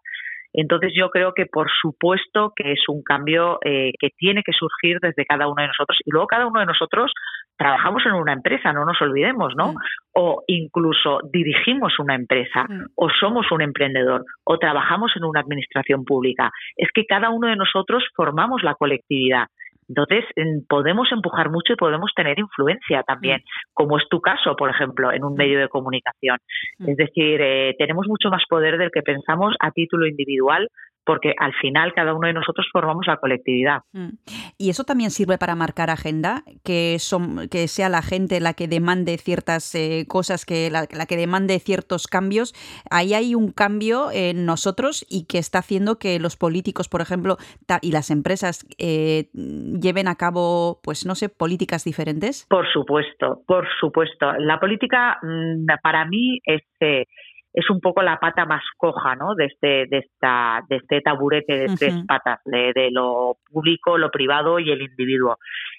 [0.54, 4.98] Entonces yo creo que por supuesto que es un cambio eh, que tiene que surgir
[5.00, 7.12] desde cada uno de nosotros y luego cada uno de nosotros
[7.56, 9.72] trabajamos en una empresa, no nos olvidemos, ¿no?
[9.72, 9.76] Mm.
[10.14, 12.84] O incluso dirigimos una empresa Mm.
[12.96, 16.50] o somos un emprendedor o trabajamos en una administración pública.
[16.76, 19.46] Es que cada uno de nosotros formamos la colectividad.
[19.88, 23.42] Entonces, en- podemos empujar mucho y podemos tener influencia también,
[23.74, 26.38] como es tu caso, por ejemplo, en un medio de comunicación.
[26.78, 26.90] Mm.
[26.90, 30.68] Es decir, eh, tenemos mucho más poder del que pensamos a título individual,
[31.04, 33.80] porque al final cada uno de nosotros formamos la colectividad.
[33.92, 34.10] Mm.
[34.58, 38.68] Y eso también sirve para marcar agenda, que, son, que sea la gente la que
[38.68, 42.54] demande ciertas eh, cosas, que la, la que demande ciertos cambios.
[42.90, 47.36] Ahí hay un cambio en nosotros y que está haciendo que los políticos, por ejemplo,
[47.80, 52.46] y las empresas eh, lleven a cabo, pues no sé, políticas diferentes.
[52.48, 54.32] Por supuesto, por supuesto.
[54.38, 57.06] La política mm, para mí es, eh,
[57.54, 59.34] es un poco la pata más coja ¿no?
[59.34, 64.10] de, este, de, esta, de este taburete de tres patas, de, de lo público, lo
[64.10, 65.36] privado y el individuo.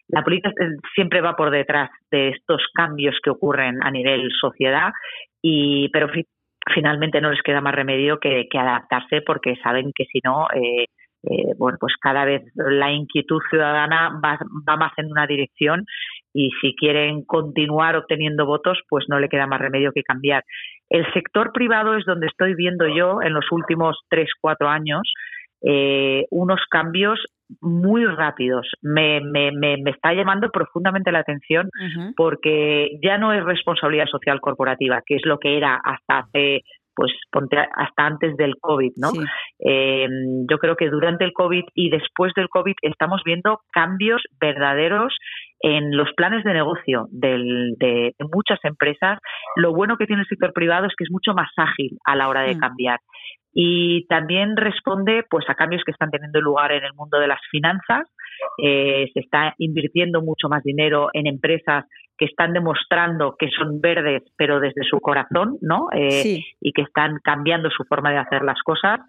[0.07, 4.91] La política eh, siempre va por detrás de estos cambios que ocurren a nivel sociedad,
[5.41, 6.27] y, pero fi-
[6.73, 10.47] finalmente no les queda más remedio que, que adaptarse porque saben que si no...
[10.53, 10.85] eh,
[11.23, 15.85] eh, bueno, pues cada vez la inquietud ciudadana va, va más en una dirección
[16.33, 20.43] y si quieren continuar obteniendo votos, pues no le queda más remedio que cambiar.
[20.89, 25.01] El sector privado es donde estoy viendo yo en los últimos tres, cuatro años
[25.65, 27.19] eh, unos cambios
[27.61, 28.67] muy rápidos.
[28.81, 31.69] Me, me, me, me, está llamando profundamente la atención
[32.17, 36.63] porque ya no es responsabilidad social corporativa, que es lo que era hasta hace
[36.95, 39.09] pues ponte hasta antes del COVID, ¿no?
[39.09, 39.19] Sí.
[39.65, 40.07] Eh,
[40.49, 45.15] yo creo que durante el COVID y después del COVID estamos viendo cambios verdaderos
[45.61, 49.19] en los planes de negocio del- de, de muchas empresas.
[49.55, 52.27] Lo bueno que tiene el sector privado es que es mucho más ágil a la
[52.27, 52.59] hora de Mm.
[52.59, 52.99] cambiar.
[53.53, 57.39] Y también responde pues a cambios que están teniendo lugar en el mundo de las
[57.51, 58.07] finanzas.
[58.57, 61.85] Eh, se está invirtiendo mucho más dinero en empresas
[62.17, 65.87] que están demostrando que son verdes, pero desde su corazón, ¿no?
[65.91, 66.45] Eh, Sí.
[66.61, 68.99] y que están cambiando su forma de hacer las cosas.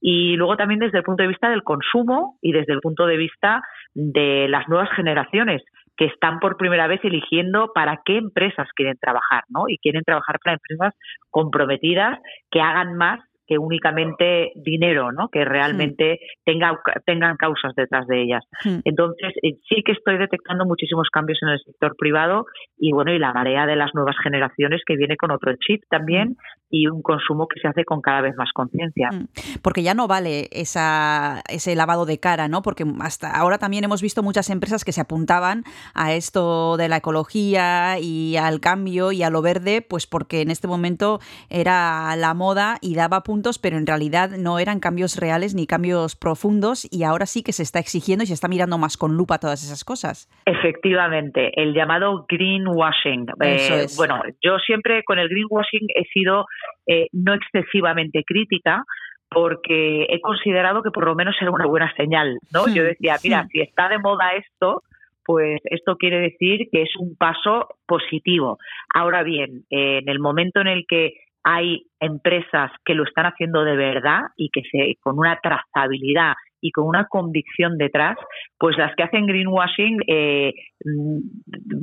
[0.00, 3.18] Y luego también desde el punto de vista del consumo y desde el punto de
[3.18, 3.62] vista
[3.94, 5.62] de las nuevas generaciones
[5.96, 9.64] que están por primera vez eligiendo para qué empresas quieren trabajar, ¿no?
[9.68, 10.94] Y quieren trabajar para empresas
[11.28, 12.18] comprometidas
[12.50, 13.20] que hagan más
[13.50, 15.28] que únicamente dinero, ¿no?
[15.28, 18.44] Que realmente tenga, tengan causas detrás de ellas.
[18.64, 18.78] Hmm.
[18.84, 22.46] Entonces, eh, sí que estoy detectando muchísimos cambios en el sector privado
[22.78, 26.36] y bueno, y la marea de las nuevas generaciones que viene con otro chip también
[26.70, 29.10] y un consumo que se hace con cada vez más conciencia.
[29.10, 29.26] Mm.
[29.62, 32.62] Porque ya no vale esa, ese lavado de cara, ¿no?
[32.62, 36.98] Porque hasta ahora también hemos visto muchas empresas que se apuntaban a esto de la
[36.98, 42.34] ecología y al cambio y a lo verde, pues porque en este momento era la
[42.34, 47.04] moda y daba puntos, pero en realidad no eran cambios reales ni cambios profundos y
[47.04, 49.82] ahora sí que se está exigiendo y se está mirando más con lupa todas esas
[49.82, 50.28] cosas.
[50.44, 53.26] Efectivamente, el llamado greenwashing.
[53.40, 53.96] Eso Eh, es.
[53.96, 56.44] Bueno, yo siempre con el greenwashing he sido
[56.86, 58.84] eh, no excesivamente crítica
[59.30, 62.66] porque he considerado que por lo menos era una buena señal, ¿no?
[62.66, 63.48] Hmm, Yo decía, mira, hmm.
[63.52, 64.82] si está de moda esto,
[65.24, 68.58] pues esto quiere decir que es un paso positivo.
[68.92, 71.14] Ahora bien, eh, en el momento en el que
[71.44, 76.72] hay empresas que lo están haciendo de verdad y que se con una trazabilidad y
[76.72, 78.18] con una convicción detrás,
[78.58, 80.52] pues las que hacen greenwashing eh,
[80.84, 81.18] mm,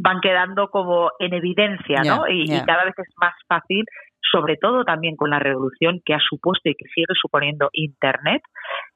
[0.02, 2.28] van quedando como en evidencia, ¿no?
[2.28, 3.86] Y, cada vez es más fácil,
[4.32, 8.42] sobre todo también con la revolución que ha supuesto y que sigue suponiendo Internet,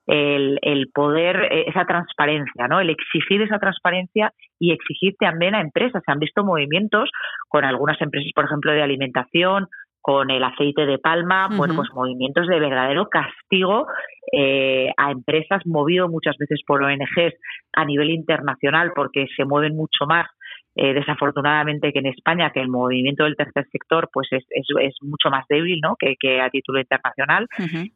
[0.08, 2.80] el, el poder, eh, esa transparencia, ¿no?
[2.80, 6.04] El exigir esa transparencia y exigir también a empresas.
[6.06, 7.10] Se han visto movimientos
[7.48, 9.68] con algunas empresas, por ejemplo, de alimentación,
[10.02, 13.88] con el aceite de palma, bueno, pues movimientos de verdadero castigo
[14.32, 17.36] eh, a empresas movido muchas veces por ONGs
[17.74, 20.28] a nivel internacional porque se mueven mucho más
[20.76, 24.96] eh, desafortunadamente que en España que el movimiento del tercer sector pues es, es, es
[25.02, 25.96] mucho más débil ¿no?
[26.00, 27.46] que, que a título internacional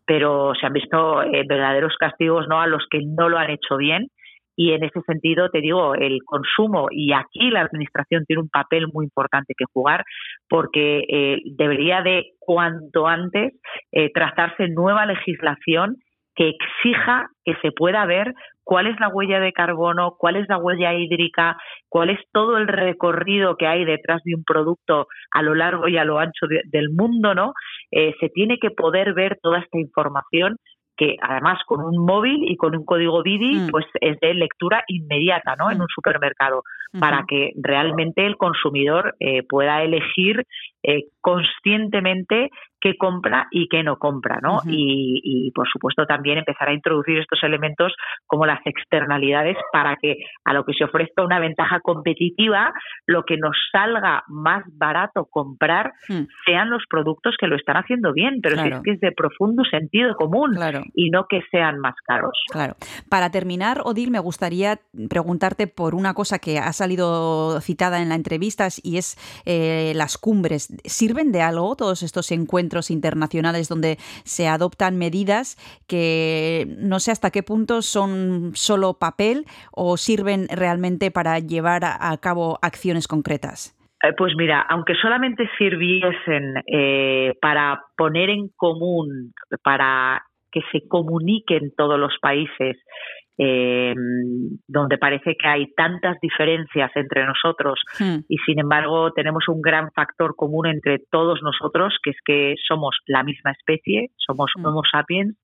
[0.05, 3.77] pero se han visto eh, verdaderos castigos no a los que no lo han hecho
[3.77, 4.09] bien
[4.55, 8.87] y en ese sentido te digo el consumo y aquí la administración tiene un papel
[8.93, 10.03] muy importante que jugar
[10.49, 13.53] porque eh, debería de cuanto antes
[13.91, 15.97] eh, trazarse nueva legislación
[16.35, 18.33] que exija que se pueda ver
[18.65, 21.55] cuál es la huella de carbono, cuál es la huella hídrica,
[21.87, 25.97] cuál es todo el recorrido que hay detrás de un producto a lo largo y
[25.97, 27.53] a lo ancho de- del mundo, ¿no?
[27.91, 30.57] Eh, se tiene que poder ver toda esta información
[30.97, 33.69] que además con un móvil y con un código BIDI Mm.
[33.69, 35.71] pues es de lectura inmediata, ¿no?
[35.71, 36.63] En un supermercado
[36.99, 40.45] para que realmente el consumidor eh, pueda elegir
[40.81, 42.49] eh, conscientemente
[42.85, 44.59] qué compra y qué no compra, ¿no?
[44.67, 47.91] Y, y, por supuesto también empezar a introducir estos elementos
[48.27, 52.71] como las externalidades para que a lo que se ofrezca una ventaja competitiva,
[53.07, 56.27] lo que nos salga más barato comprar Mm.
[56.45, 58.75] sean los productos que lo están haciendo bien, pero si Claro.
[58.77, 60.83] es que es de profundo sentido común Claro.
[60.93, 62.37] y no que sean más caros.
[62.51, 62.75] Claro.
[63.09, 64.77] Para terminar, Odil, me gustaría
[65.09, 69.17] preguntarte por una cosa que ha salido citada en la entrevista y es
[69.47, 70.67] eh, las cumbres.
[70.85, 75.57] ¿Sirven de algo todos estos encuentros internacionales donde se adoptan medidas
[75.87, 82.15] que no sé hasta qué punto son solo papel o sirven realmente para llevar a,
[82.21, 83.75] cabo acciones concretas?
[84.03, 91.73] Eh, Pues mira, aunque solamente sirviesen eh, para poner en común, para que se comuniquen
[91.75, 92.77] todos los países
[93.37, 93.93] eh,
[94.67, 99.91] donde parece que hay tantas diferencias entre nosotros Hmm, y sin embargo tenemos un gran
[99.91, 104.65] factor común entre todos nosotros, que es que somos la misma especie, somos Mm.
[104.65, 105.35] Homo sapiens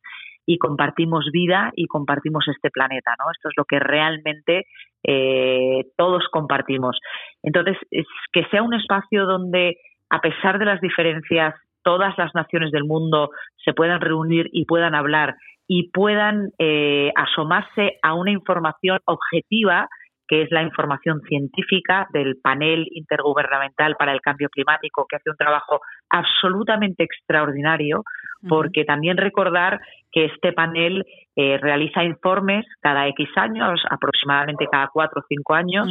[0.45, 3.31] y compartimos vida y compartimos este planeta, ¿no?
[3.31, 4.65] Esto es lo que realmente
[5.03, 6.97] eh, todos compartimos.
[7.43, 9.77] Entonces, es que sea un espacio donde,
[10.09, 13.29] a pesar de las diferencias, todas las naciones del mundo
[13.63, 15.35] se puedan reunir y puedan hablar
[15.73, 19.87] y puedan eh, asomarse a una información objetiva
[20.27, 25.37] que es la información científica del panel intergubernamental para el cambio climático, que hace un
[25.37, 28.03] trabajo absolutamente extraordinario,
[28.49, 29.79] porque también recordar
[30.11, 31.05] que este panel
[31.37, 35.87] eh, realiza informes cada X años, aproximadamente cada cuatro o cinco años,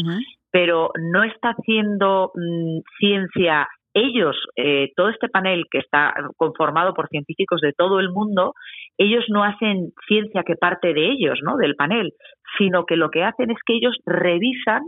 [0.51, 7.09] pero no está haciendo mm, ciencia ellos, eh, todo este panel que está conformado por
[7.09, 8.55] científicos de todo el mundo,
[8.99, 11.57] ellos no hacen ciencia que parte de ellos, ¿no?
[11.57, 12.13] Del panel,
[12.59, 14.83] sino que lo que hacen es que ellos revisan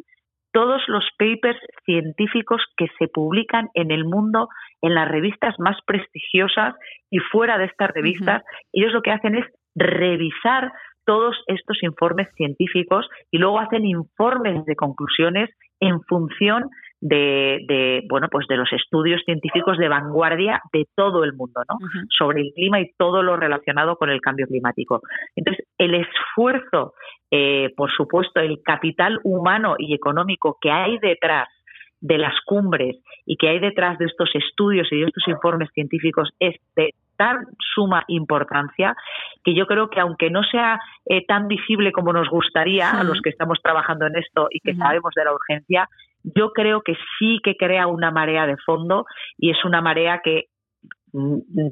[0.52, 4.48] todos los papers científicos que se publican en el mundo
[4.82, 6.74] en las revistas más prestigiosas
[7.10, 8.42] y fuera de estas revistas,
[8.72, 10.70] ellos lo que hacen es revisar
[11.04, 15.50] todos estos informes científicos y luego hacen informes de conclusiones
[15.80, 16.64] en función
[17.02, 21.76] de, de, bueno pues de los estudios científicos de vanguardia de todo el mundo ¿no?
[22.16, 25.02] sobre el clima y todo lo relacionado con el cambio climático.
[25.34, 26.94] Entonces el esfuerzo
[27.30, 31.48] eh, por supuesto el capital humano y económico que hay detrás
[32.00, 32.96] de las cumbres
[33.26, 37.46] y que hay detrás de estos estudios y de estos informes científicos es de tan
[37.74, 38.94] suma importancia
[39.44, 43.20] que yo creo que aunque no sea eh, tan visible como nos gustaría a los
[43.20, 45.88] que estamos trabajando en esto y que sabemos de la urgencia,
[46.24, 49.06] yo creo que sí que crea una marea de fondo
[49.38, 50.46] y es una marea que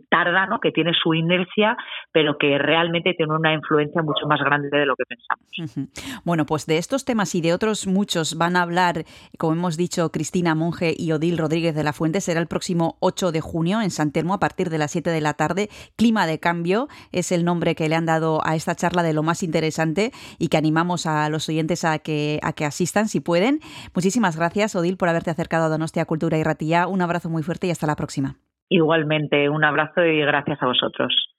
[0.08, 0.60] tarda, ¿no?
[0.60, 1.76] que tiene su inercia,
[2.12, 5.90] pero que realmente tiene una influencia mucho más grande de lo que pensamos.
[6.24, 9.04] Bueno, pues de estos temas y de otros muchos van a hablar,
[9.38, 12.20] como hemos dicho, Cristina Monge y Odil Rodríguez de la Fuente.
[12.20, 15.20] Será el próximo 8 de junio en San Telmo a partir de las 7 de
[15.20, 15.68] la tarde.
[15.96, 19.22] Clima de cambio es el nombre que le han dado a esta charla de lo
[19.22, 23.60] más interesante y que animamos a los oyentes a que, a que asistan si pueden.
[23.94, 26.86] Muchísimas gracias, Odil, por haberte acercado a Donostia Cultura y Ratilla.
[26.86, 28.36] Un abrazo muy fuerte y hasta la próxima.
[28.70, 31.29] Igualmente, un abrazo y gracias a vosotros.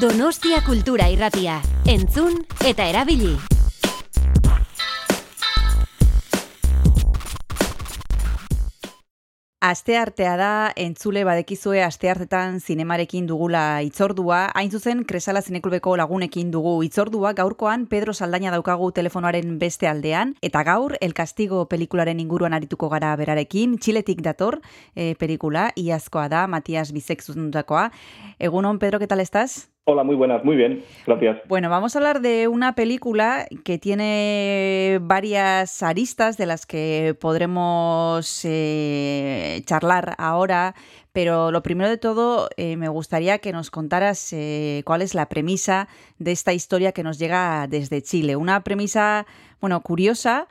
[0.00, 1.56] Donostia Kultura Irratia.
[1.90, 3.32] Entzun eta erabili.
[9.58, 17.32] Asteartea da, entzule badekizue asteartetan zinemarekin dugula itzordua, hain zuzen Kresala Zineklubeko lagunekin dugu itzordua,
[17.34, 23.16] gaurkoan Pedro Saldaña daukagu telefonoaren beste aldean, eta gaur El Castigo pelikularen inguruan arituko gara
[23.18, 24.60] berarekin, Txiletik dator
[24.94, 27.88] e, pelikula, iazkoa da, Matias Bizek zuzendutakoa.
[28.38, 29.66] Egunon, Pedro, ¿qué tal estás?
[29.90, 31.38] Hola, muy buenas, muy bien, gracias.
[31.48, 38.44] Bueno, vamos a hablar de una película que tiene varias aristas de las que podremos
[38.44, 40.74] eh, charlar ahora,
[41.14, 45.30] pero lo primero de todo eh, me gustaría que nos contaras eh, cuál es la
[45.30, 48.36] premisa de esta historia que nos llega desde Chile.
[48.36, 49.24] Una premisa,
[49.58, 50.48] bueno, curiosa,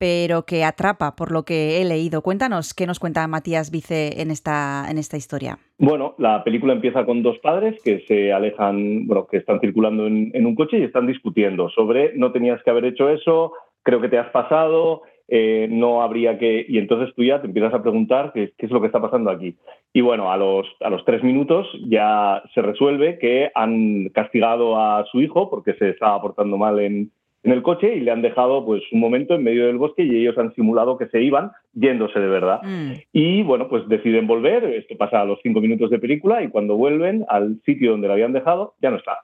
[0.00, 2.22] pero que atrapa por lo que he leído.
[2.22, 5.58] Cuéntanos qué nos cuenta Matías Vice en esta, en esta historia.
[5.78, 10.46] Bueno, la película empieza con dos padres que se alejan, bueno, que están circulando en,
[10.46, 14.16] un coche y están discutiendo sobre no tenías que haber hecho eso, creo que te
[14.16, 16.64] has pasado, eh, no habría que...
[16.66, 19.30] Y entonces tú ya te empiezas a preguntar qué, qué, es lo que está pasando
[19.30, 19.54] aquí.
[19.92, 25.04] Y bueno, a los, a los tres minutos ya se resuelve que han castigado a
[25.12, 27.10] su hijo porque se estaba portando mal en,
[27.42, 30.16] en el coche y le han dejado pues un momento en medio del bosque y
[30.16, 32.60] ellos han simulado que se iban yéndose de verdad.
[32.62, 32.92] Mm.
[33.12, 36.76] Y bueno, pues deciden volver, esto pasa a los cinco minutos de película y cuando
[36.76, 39.18] vuelven al sitio donde lo habían dejado ya no está.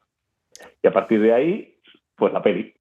[0.82, 1.74] Y a partir de ahí,
[2.16, 2.72] pues la peli.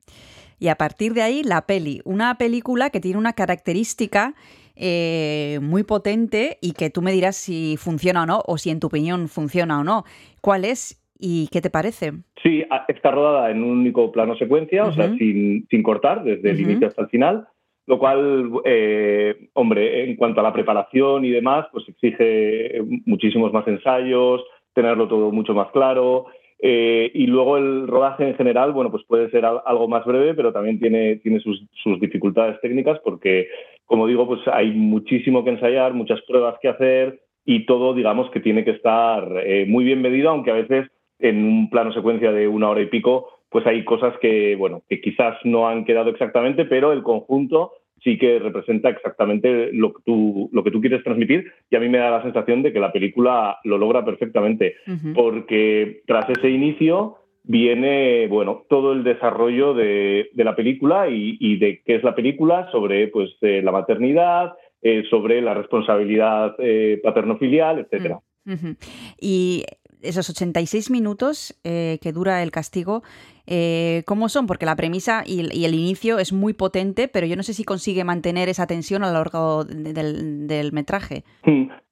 [0.57, 2.01] Y a partir de ahí, la peli.
[2.05, 4.35] Una película que tiene una característica
[4.75, 8.79] eh, muy potente y que tú me dirás si funciona o no, o si en
[8.79, 10.05] tu opinión funciona o no.
[10.41, 12.11] ¿Cuál es ¿Y qué te parece?
[12.43, 14.89] Sí, está rodada en un único plano secuencia, uh -huh.
[14.89, 16.63] o sea, sin, sin cortar, desde el uh -huh.
[16.63, 17.47] inicio hasta el final,
[17.87, 23.67] lo cual, eh, hombre, en cuanto a la preparación y demás, pues exige muchísimos más
[23.67, 24.43] ensayos,
[24.75, 26.27] tenerlo todo mucho más claro.
[26.59, 30.53] Eh, y luego el rodaje en general, bueno, pues puede ser algo más breve, pero
[30.53, 33.47] también tiene, tiene sus, sus dificultades técnicas porque,
[33.85, 38.39] como digo, pues hay muchísimo que ensayar, muchas pruebas que hacer y todo, digamos, que
[38.39, 40.87] tiene que estar eh, muy bien medido, aunque a veces
[41.19, 44.99] en un plano secuencia de una hora y pico, pues hay cosas que, bueno, que
[45.01, 47.71] quizás no han quedado exactamente, pero el conjunto
[48.03, 51.89] sí que representa exactamente lo que tú, lo que tú quieres transmitir y a mí
[51.89, 55.13] me da la sensación de que la película lo logra perfectamente, uh -huh.
[55.13, 61.57] porque tras ese inicio viene, bueno, todo el desarrollo de, de la película y, y,
[61.57, 66.99] de qué es la película sobre, pues, eh, la maternidad, eh, sobre la responsabilidad eh,
[67.03, 67.87] paterno-filial.
[67.91, 68.75] Uh -huh.
[69.19, 69.63] Y
[70.07, 73.03] esos 86 minutos eh, que dura el castigo,
[73.47, 74.47] eh, ¿cómo son?
[74.47, 77.63] Porque la premisa y, y, el inicio es muy potente, pero yo no sé si
[77.63, 81.23] consigue mantener esa tensión a lo largo de, del, del, metraje.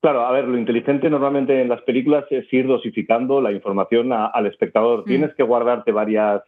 [0.02, 4.28] Claro, a ver, lo inteligente normalmente en las películas es ir dosificando la información a,
[4.28, 5.02] al espectador.
[5.02, 5.06] Mm.
[5.06, 6.42] Tienes que guardarte varias,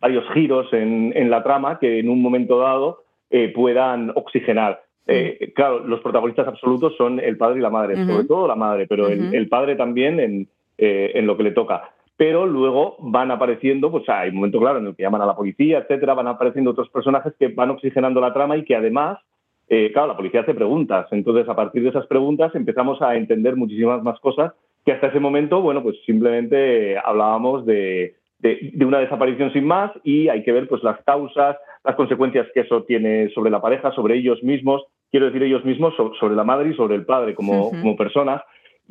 [0.00, 4.82] varios giros en, en, la trama que en un momento dado eh, puedan oxigenar.
[5.08, 8.06] Eh, claro, los protagonistas absolutos son el padre y la madre, uh -huh.
[8.06, 9.28] sobre todo la madre, pero uh -huh.
[9.28, 10.48] el, el, padre también en,
[10.84, 11.90] eh, en lo que le toca.
[12.16, 15.36] Pero luego van apareciendo, pues hay un momento claro en el que llaman a la
[15.36, 19.20] policía, etcétera, van apareciendo otros personajes que van oxigenando la trama y que además,
[19.68, 21.06] eh, claro, la policía hace preguntas.
[21.12, 24.54] Entonces, a partir de esas preguntas empezamos a entender muchísimas más cosas
[24.84, 29.92] que hasta ese momento, bueno, pues simplemente hablábamos de, de, de una desaparición sin más
[30.02, 33.92] y hay que ver pues las causas, las consecuencias que eso tiene sobre la pareja,
[33.92, 37.68] sobre ellos mismos, quiero decir ellos mismos, sobre la madre y sobre el padre como,
[37.68, 37.80] uh -huh.
[37.82, 38.42] como personas.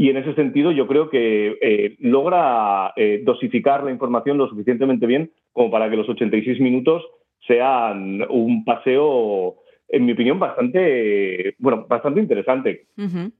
[0.02, 5.06] Y en ese sentido yo creo que eh, logra eh, dosificar la información lo suficientemente
[5.06, 7.04] bien como para que los 86 minutos
[7.45, 9.58] sean un paseo,
[9.89, 12.88] en mi opinión, bastante, bueno, bastante interesante.
[12.97, 13.32] Uh -huh.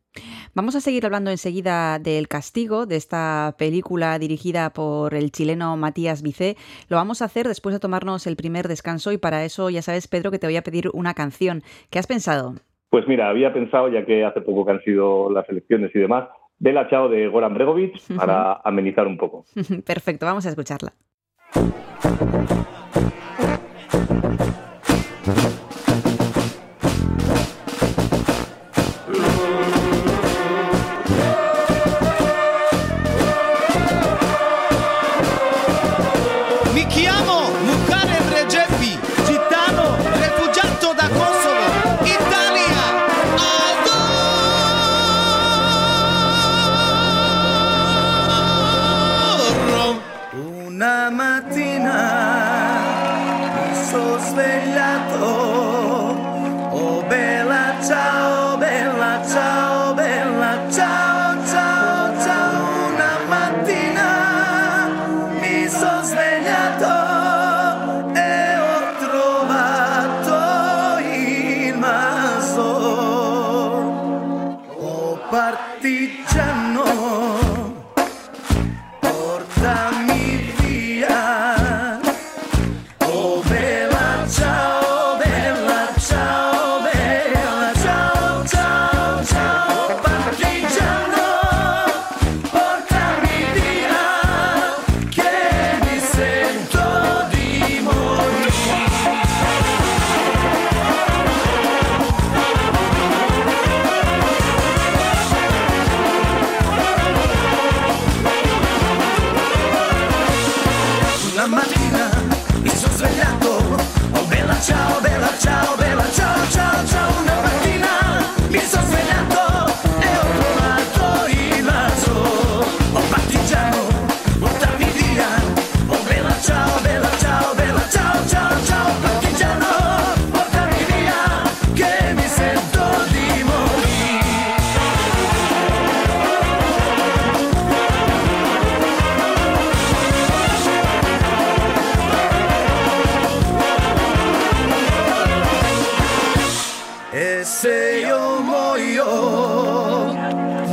[0.54, 6.22] Vamos a seguir hablando enseguida del castigo, de esta película dirigida por el chileno Matías
[6.22, 6.58] Vicé.
[6.90, 10.08] Lo vamos a hacer después de tomarnos el primer descanso y para eso ya sabes,
[10.08, 11.64] Pedro, que te voy a pedir una canción.
[11.90, 12.54] ¿Qué has pensado?
[12.92, 16.28] Pues mira, había pensado, ya que hace poco que han sido las elecciones y demás,
[16.62, 19.46] Bela Chao de Goran Bregovic para amenizar un poco.
[19.86, 20.94] Perfecto, vamos a escucharla.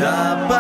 [0.09, 0.58] Da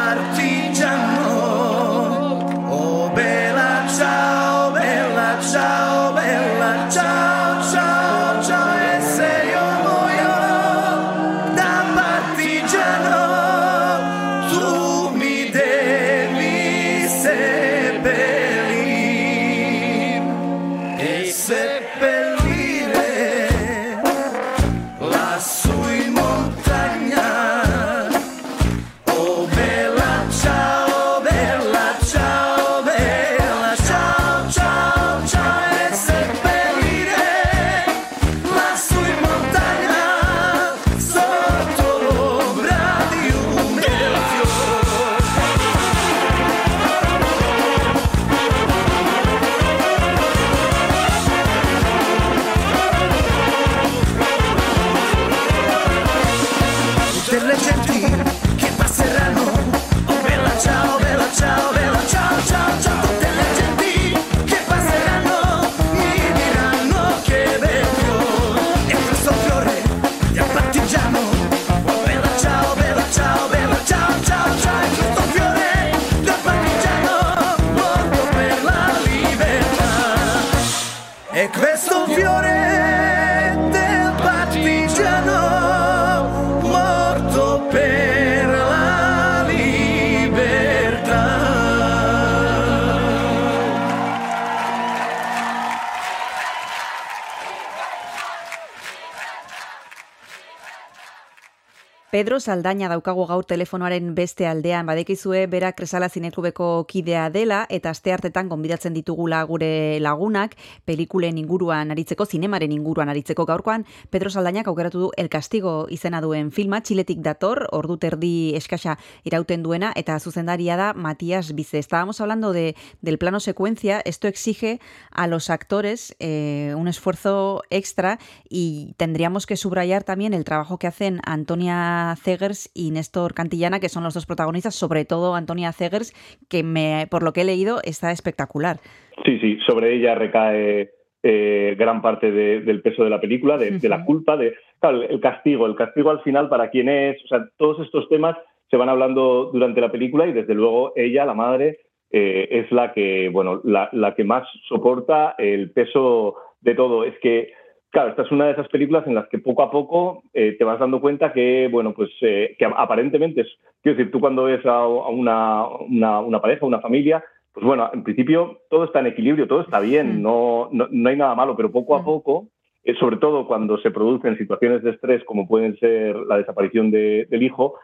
[102.18, 104.88] Pedro Saldaña daukagu gaur telefonoaren beste aldean.
[104.90, 111.92] Badekizue bera Kresala Zineklubeko kidea dela eta aste hartetan gonbidatzen ditugula gure lagunak pelikulen inguruan
[111.94, 113.46] aritzeko, zinemaren inguruan aritzeko.
[113.46, 118.96] Gaurkoan Pedro Saldañak aukeratu du El Castigo izena duen filma, txiletik dator, ordu terdi eskasa
[119.22, 121.78] irauten duena eta zuzendaria da Matías Bize.
[121.78, 124.80] Estábamos hablando de, del plano secuencia, esto exige
[125.12, 128.18] a los actores eh, un esfuerzo extra
[128.50, 133.88] y tendríamos que subrayar también el trabajo que hacen Antonia Zegers y Néstor Cantillana, que
[133.88, 136.12] son los dos protagonistas, sobre todo Antonia Zegers,
[136.48, 138.78] que me, por lo que he leído está espectacular.
[139.24, 140.90] Sí, sí, sobre ella recae
[141.22, 145.02] eh, gran parte de- del peso de la película, de, de la culpa, de claro,
[145.02, 148.36] el castigo, el castigo al final para quién es, o sea, todos estos temas
[148.70, 151.80] se van hablando durante la película y desde luego ella, la madre,
[152.10, 157.04] eh, es la que, bueno, la, la que más soporta el peso de todo.
[157.04, 157.52] Es que,
[157.90, 160.64] claro, esta es una de esas películas en las que poco a poco eh, te
[160.64, 163.48] vas dando cuenta que, bueno, pues eh, que aparentemente es,
[163.82, 168.04] quiero decir, tú cuando ves a, una, una, una pareja, una familia, pues bueno, en
[168.04, 171.72] principio todo está en equilibrio, todo está bien, no, no, no hay nada malo, pero
[171.72, 172.48] poco a poco,
[172.84, 177.26] eh, sobre todo cuando se producen situaciones de estrés como pueden ser la desaparición de-
[177.30, 177.74] del hijo,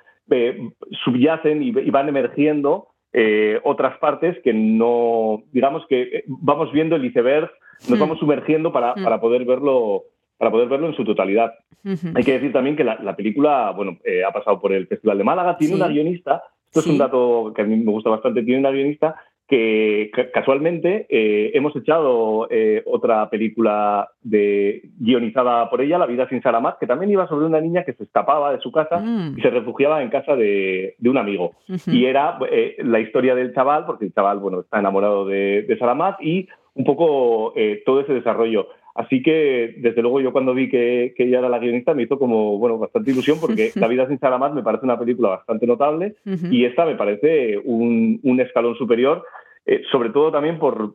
[1.05, 7.05] subyacen y, y van emergiendo eh, otras partes que no, digamos que vamos viendo el
[7.05, 7.51] iceberg,
[7.89, 8.01] nos Mm.
[8.01, 9.05] vamos sumergiendo para, Mm.
[9.05, 10.03] para poder verlo
[10.37, 11.55] para poder verlo en su totalidad.
[11.85, 12.09] Ujú.
[12.17, 15.17] Hay que decir también que la, la película, bueno, eh, ha pasado por el Festival
[15.17, 15.81] de Málaga, tiene Sí.
[15.81, 16.99] una guionista, esto es un Sí.
[16.99, 19.15] dato que a mí me gusta bastante, tiene una guionista
[19.47, 26.29] que ca- casualmente eh, hemos echado eh, otra película de, guionizada por ella, La vida
[26.29, 29.35] sin Salamat, que también iba sobre una niña que se escapaba de su casa Mm.
[29.39, 31.53] y se refugiaba en casa de, de un amigo.
[31.69, 31.91] Ujú.
[31.93, 35.79] Y era eh, la historia del chaval, porque el chaval bueno, está enamorado de, de
[35.79, 38.69] Salamat y un poco eh, todo ese desarrollo.
[38.95, 42.19] Así que, desde luego, yo cuando vi que, que ella era la guionista me hizo
[42.19, 46.15] como, bueno, bastante ilusión porque La vida sin Salamat me parece una película bastante notable
[46.25, 49.25] y esta me parece un, un escalón superior,
[49.67, 50.95] eh, sobre todo también por,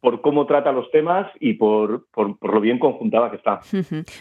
[0.00, 3.60] por cómo trata los temas y por, por, lo bien conjuntada que está.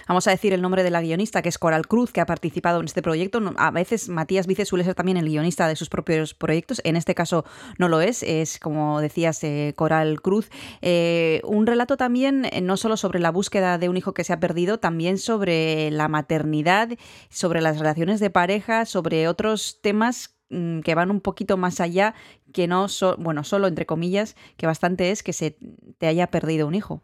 [0.08, 2.80] Vamos a decir el nombre de la guionista, que es Coral Cruz, que ha participado
[2.80, 3.40] en este proyecto.
[3.58, 6.82] A veces Matías Vice suele ser también el guionista de sus propios proyectos.
[6.84, 7.46] En este caso
[7.78, 10.50] no lo es, es como decías, eh, Coral Cruz.
[10.82, 14.34] Eh, un relato también eh, no solo sobre la búsqueda de un hijo que se
[14.34, 16.90] ha perdido, también sobre la maternidad,
[17.30, 22.14] sobre las relaciones de pareja, sobre otros temas que van un poquito más allá
[22.54, 25.56] que no, so- bueno, solo entre comillas, que bastante es que se
[26.00, 27.02] te haya perdido un hijo.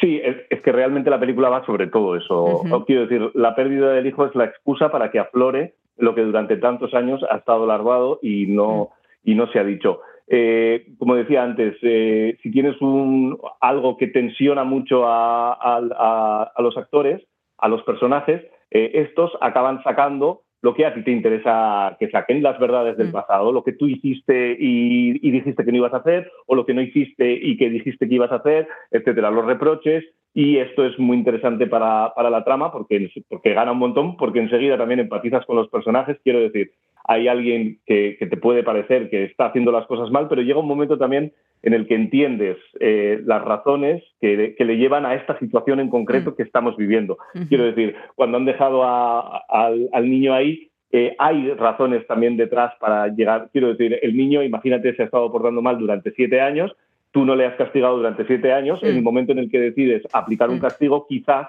[0.00, 2.62] Sí, es, es que realmente la película va sobre todo eso.
[2.86, 6.56] Quiero decir, la pérdida del hijo es la excusa para que aflore lo que durante
[6.56, 8.90] tantos años ha estado larvado y no,
[9.22, 10.00] y no se ha dicho.
[10.32, 16.52] Eh, como decía antes, eh, si tienes un, algo que tensiona mucho a, a- a-
[16.56, 17.20] a los actores,
[17.58, 22.42] a los personajes, eh, estos acaban sacando lo que a ti te interesa que saquen,
[22.42, 23.12] las verdades del Mm.
[23.12, 26.66] pasado, lo que tú hiciste y, y dijiste que no ibas a hacer, o lo
[26.66, 30.04] que no hiciste y que dijiste que ibas a hacer, etcétera, los reproches.
[30.32, 34.38] Y esto es muy interesante para, para la trama porque, porque gana un montón, porque
[34.38, 36.18] enseguida también empatizas con los personajes.
[36.22, 36.70] Quiero decir,
[37.04, 40.60] hay alguien que, que te puede parecer que está haciendo las cosas mal, pero llega
[40.60, 41.32] un momento también
[41.62, 45.90] en el que entiendes eh, las razones que, que le llevan a esta situación en
[45.90, 47.18] concreto que estamos viviendo.
[47.48, 52.72] Quiero decir, cuando han dejado a- al, al niño ahí, eh, hay razones también detrás
[52.80, 53.48] para llegar.
[53.52, 56.74] Quiero decir, el niño, imagínate, se ha estado portando mal durante siete años,
[57.12, 60.02] tú no le has castigado durante siete años, en el momento en el que decides
[60.12, 61.48] aplicar un castigo, quizás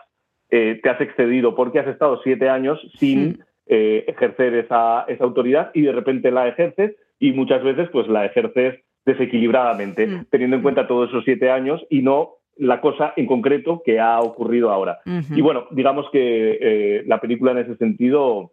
[0.49, 3.43] eh, te has excedido porque has estado siete años sin
[4.07, 8.81] ejercer esa, esa autoridad y de repente la ejerces y muchas veces pues la ejerces
[9.05, 13.99] desequilibradamente, teniendo en cuenta todos esos siete años y no la cosa en concreto que
[13.99, 14.99] ha ocurrido ahora.
[15.05, 18.51] Y bueno, digamos que eh, la película en ese sentido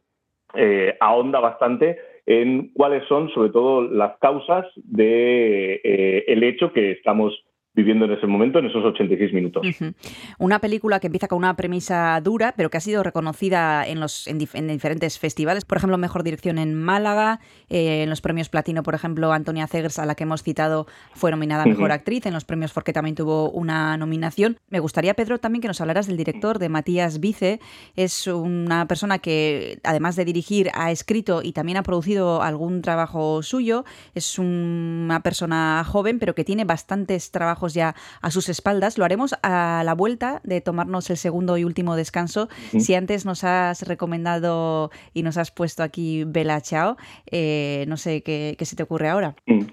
[0.55, 6.93] eh, ahonda bastante en cuáles son, sobre todo, las causas de eh, el hecho que
[6.93, 7.45] estamos
[7.79, 9.65] viviendo en ese momento, en esos 86 minutos.
[9.65, 9.93] Ujú.
[10.39, 14.27] Una película que empieza con una premisa dura, pero que ha sido reconocida en, los,
[14.27, 15.65] en, dif- en diferentes festivales.
[15.65, 20.01] Por ejemplo, Mejor Dirección en Málaga, eh, en los premios Platino, por ejemplo, Antonia Zegers,
[20.01, 21.93] a la que hemos citado, fue nominada a Mejor.
[21.93, 22.27] Actriz.
[22.27, 24.57] En los premios Forqué también tuvo una nominación.
[24.71, 27.61] Me gustaría, Pedro, también que nos hablaras del director, de Matías Vice.
[27.95, 33.43] Es una persona que, además de dirigir, ha escrito y también ha producido algún trabajo
[33.45, 33.85] suyo.
[34.15, 38.99] Es una persona joven, pero que tiene bastantes trabajos ya a sus espaldas.
[38.99, 42.49] Lo haremos a la vuelta de tomarnos el segundo y último descanso.
[42.79, 46.97] Si antes nos has recomendado y nos has puesto aquí Bella Chao,
[47.31, 49.35] eh, no sé qué, qué se te ocurre ahora.
[49.47, 49.65] Mm.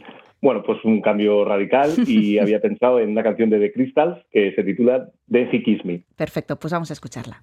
[0.41, 4.53] Bueno, pues un cambio radical y había pensado en una canción de The Crystals que
[4.53, 6.03] se titula Then He Kiss Me.
[6.15, 7.41] Perfecto, pues vamos a escucharla.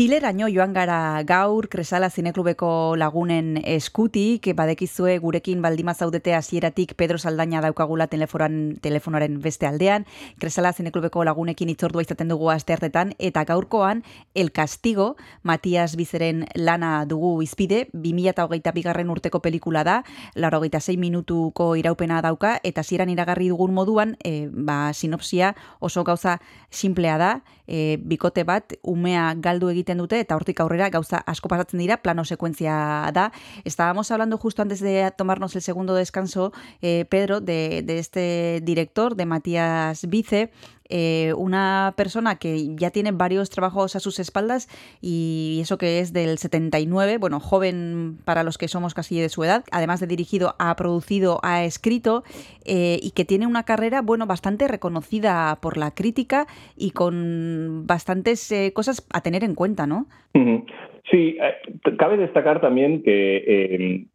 [0.00, 7.16] partie Txileraino joan gara gaur Kresala Zineklubeko lagunen eskutik, badekizue gurekin baldima zaudete hasieratik Pedro
[7.16, 10.04] Saldaña daukagula telefonoan, telefonoaren beste aldean,
[10.38, 14.02] Kresala Zineklubeko lagunekin itzordua izaten dugu asteartetan, eta gaurkoan
[14.34, 20.02] El Castigo, Matias Bizeren lana dugu izpide, 2008 bigarren urteko pelikula da,
[20.34, 20.60] laro
[20.98, 27.42] minutuko iraupena dauka, eta hasieran iragarri dugun moduan, e, ba, sinopsia oso gauza simplea da,
[27.66, 33.10] e, bikote bat, umea galdu egiten dute eta hortik aurrera gauza asko pasatzen plano sekuentzia
[33.14, 33.30] da.
[33.64, 36.52] Estábamos hablando justo antes de tomarnos el segundo descanso,
[36.82, 40.50] eh, Pedro, de, de este director, de Matías Vice,
[40.90, 44.68] eh, una persona que ya tiene varios trabajos a sus espaldas
[45.00, 49.44] y eso que es del 79, bueno, joven para los que somos casi de su
[49.44, 52.24] edad, además de dirigido, ha producido, ha escrito
[52.64, 58.50] eh, y que tiene una carrera, bueno, bastante reconocida por la crítica y con bastantes
[58.52, 60.06] eh, cosas a tener en cuenta, ¿no?
[61.10, 61.36] Sí,
[61.98, 64.06] cabe destacar también que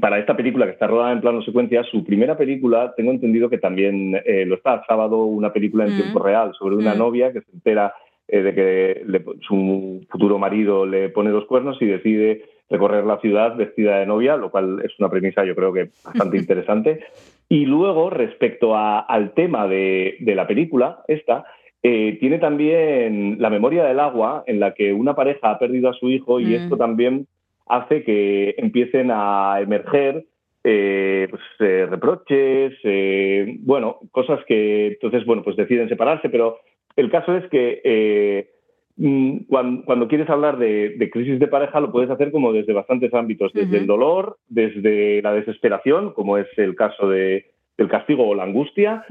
[0.00, 3.58] para esta película que está rodada en plano secuencia, su primera película, tengo entendido que
[3.58, 5.96] también eh, lo está, sábado, una película en Mm.
[5.96, 6.98] tiempo real sobre una Mm.
[6.98, 7.92] novia que se entera
[8.28, 13.20] eh, de que le- su futuro marido le pone los cuernos y decide recorrer la
[13.20, 17.00] ciudad vestida de novia, lo cual es una premisa yo creo que bastante interesante.
[17.48, 21.44] Y luego, respecto a- al tema de, de la película, esta,
[21.84, 25.94] eh, tiene también la memoria del agua, en la que una pareja ha perdido a
[25.94, 26.54] su hijo y Mm.
[26.54, 27.28] esto también
[27.66, 30.24] hace que empiecen a emerger
[30.64, 36.58] eh, pues, eh, reproches, eh, bueno, cosas que entonces, bueno, pues deciden separarse, pero
[36.96, 38.48] el caso es que
[38.96, 42.72] mm, cuan- cuando, quieres hablar de, de crisis de pareja lo puedes hacer como desde
[42.72, 47.46] bastantes ámbitos, desde el dolor, desde la desesperación, como es el caso de,
[47.78, 49.04] del castigo o la angustia,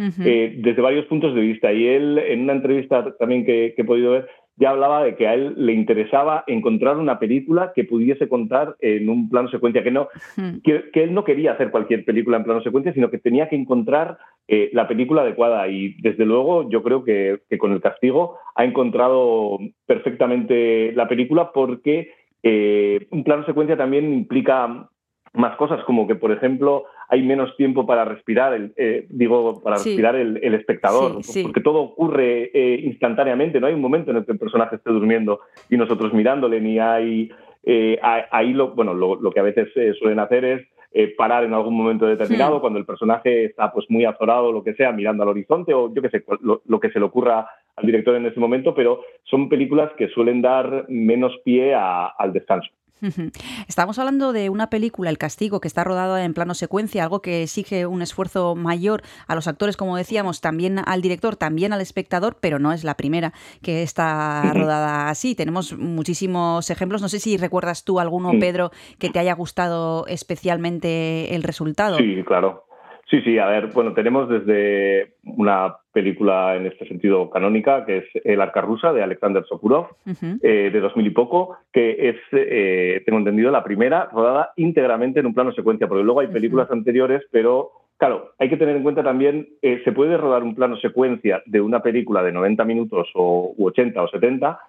[0.62, 1.72] desde varios puntos de vista.
[1.72, 4.28] Y él, en una entrevista también que, que he podido ver,
[4.58, 9.10] ya hablaba de que a él le interesaba encontrar una película que pudiese contar en
[9.10, 10.58] un plano secuencia, que no, Mm.
[10.64, 13.56] que, que él no quería hacer cualquier película en plano secuencia, sino que tenía que
[13.56, 15.68] encontrar eh, la película adecuada.
[15.68, 21.52] Y desde luego yo creo que, que con el castigo ha encontrado perfectamente la película
[21.54, 22.12] porque
[22.44, 24.90] eh, un plano secuencia también implica
[25.38, 29.78] más cosas, como que, por ejemplo, hay menos tiempo para respirar, el, eh, digo, para
[29.78, 29.90] Sí.
[29.90, 31.44] respirar el, el espectador, Sí, sí.
[31.44, 34.90] porque todo ocurre eh, instantáneamente, no hay un momento en el que el personaje esté
[34.92, 37.30] durmiendo y nosotros mirándole, ni hay...
[37.64, 38.00] eh,
[38.32, 40.68] ahí lo, bueno, lo, lo que a veces eh, suelen hacer es
[40.98, 42.62] eh, parar en algún momento determinado, Hmm.
[42.62, 45.94] cuando el personaje está pues muy azorado o lo que sea, mirando al horizonte, o
[45.94, 49.02] yo qué sé, lo, lo que se le ocurra al director en ese momento, pero
[49.24, 52.70] son películas que suelen dar menos pie a- al descanso.
[53.68, 57.44] Estamos hablando de una película, El Castigo, que está rodada en plano secuencia, algo que
[57.44, 62.38] exige un esfuerzo mayor a los actores, como decíamos, también al director, también al espectador,
[62.42, 65.36] pero no es la primera que está rodada así.
[65.36, 67.02] Tenemos muchísimos ejemplos.
[67.02, 68.32] No sé si recuerdas tú alguno.
[68.40, 71.98] Pedro, que te haya gustado especialmente el resultado.
[71.98, 72.66] Sí, claro.
[73.10, 78.06] Sí, sí, a ver, bueno, tenemos desde una película en este sentido canónica, que es
[78.24, 80.38] El arca rusa, de Alexander Sokurov, Ujú.
[80.44, 85.26] eh, de 2000 y poco, que es, eh, tengo entendido, la primera rodada íntegramente en
[85.26, 89.02] un plano secuencia, porque luego hay películas anteriores, pero claro, hay que tener en cuenta
[89.04, 93.54] también, eh, se puede rodar un plano secuencia de una película de 90 minutos o
[93.58, 94.60] u 80 o 70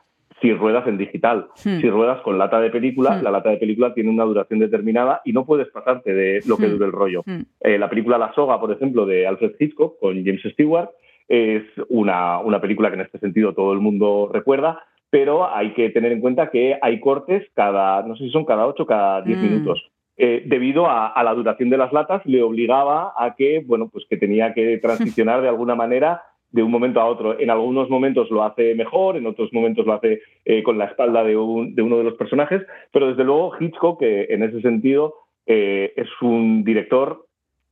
[0.42, 1.46] si ruedas en digital.
[1.64, 1.80] Hmm.
[1.80, 3.24] Si ruedas con lata de película, Hmm.
[3.24, 6.66] la lata de película tiene una duración determinada y no puedes pasarte de lo que
[6.66, 6.72] Hmm.
[6.72, 7.22] dure el rollo.
[7.62, 10.90] Eh, la película La Soga, por ejemplo, de Alfred Hitchcock con James Stewart,
[11.28, 15.90] es una, una película que en este sentido todo el mundo recuerda, pero hay que
[15.90, 19.22] tener en cuenta que hay cortes cada, no sé si son cada 8 o cada
[19.22, 19.42] 10 Mm.
[19.42, 19.82] minutos.
[20.18, 24.06] Eh, debido a, a la duración de las latas, le obligaba a que, bueno, pues
[24.08, 27.38] que tenía que transicionar de alguna manera de un momento a otro.
[27.38, 31.22] En algunos momentos lo hace mejor, en otros momentos lo hace eh, con la espalda
[31.22, 32.62] de, un- de uno de los personajes,
[32.92, 35.14] pero desde luego Hitchcock, que en ese sentido
[35.46, 37.25] eh, es un director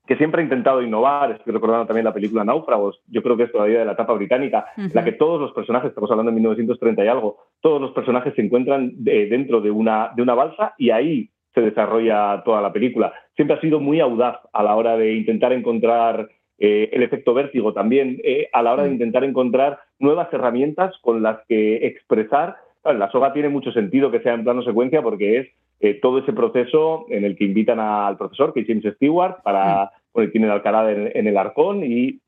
[0.07, 1.31] que siempre ha intentado innovar.
[1.33, 4.67] Estoy recordando también la película Náufragos, yo creo que es todavía de la etapa británica,
[4.77, 8.35] en la que todos los personajes, estamos hablando de 1930 y algo, todos los personajes
[8.35, 12.73] se encuentran de- dentro de una, de una balsa y ahí se desarrolla toda la
[12.73, 13.13] película.
[13.37, 16.29] Siempre ha sido muy audaz a la hora de intentar encontrar
[16.59, 18.93] eh, el efecto vértigo también, eh, a la hora de Mm.
[18.93, 22.57] intentar encontrar nuevas herramientas con las que expresar.
[22.83, 25.49] Claro, la soga tiene mucho sentido que sea en plano secuencia porque es
[25.85, 29.91] eh, todo ese proceso en el que invitan al profesor, que es James Stewart, para
[30.15, 32.21] bueno, tienen Alcalá en, en el arcón y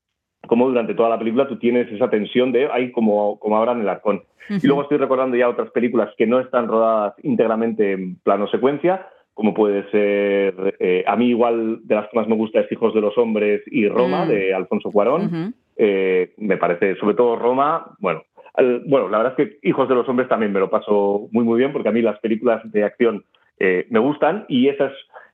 [0.47, 3.89] como durante toda la película tú tienes esa tensión de ahí como, como abran el
[3.89, 4.23] arcón.
[4.49, 9.07] Y luego estoy recordando ya otras películas que no están rodadas íntegramente en plano secuencia,
[9.35, 12.95] como puede ser, eh, a mí igual de las que más me gusta es Hijos
[12.95, 14.29] de los Hombres y Roma, Mm.
[14.29, 15.23] de Alfonso Cuarón.
[15.27, 15.53] Ujú.
[15.79, 18.23] Eh, me parece, sobre todo Roma, bueno,
[18.87, 21.59] bueno, la verdad es que Hijos de los Hombres también me lo paso muy, muy
[21.59, 23.25] bien, porque a mí las películas de acción
[23.59, 24.93] eh, me gustan y esa es,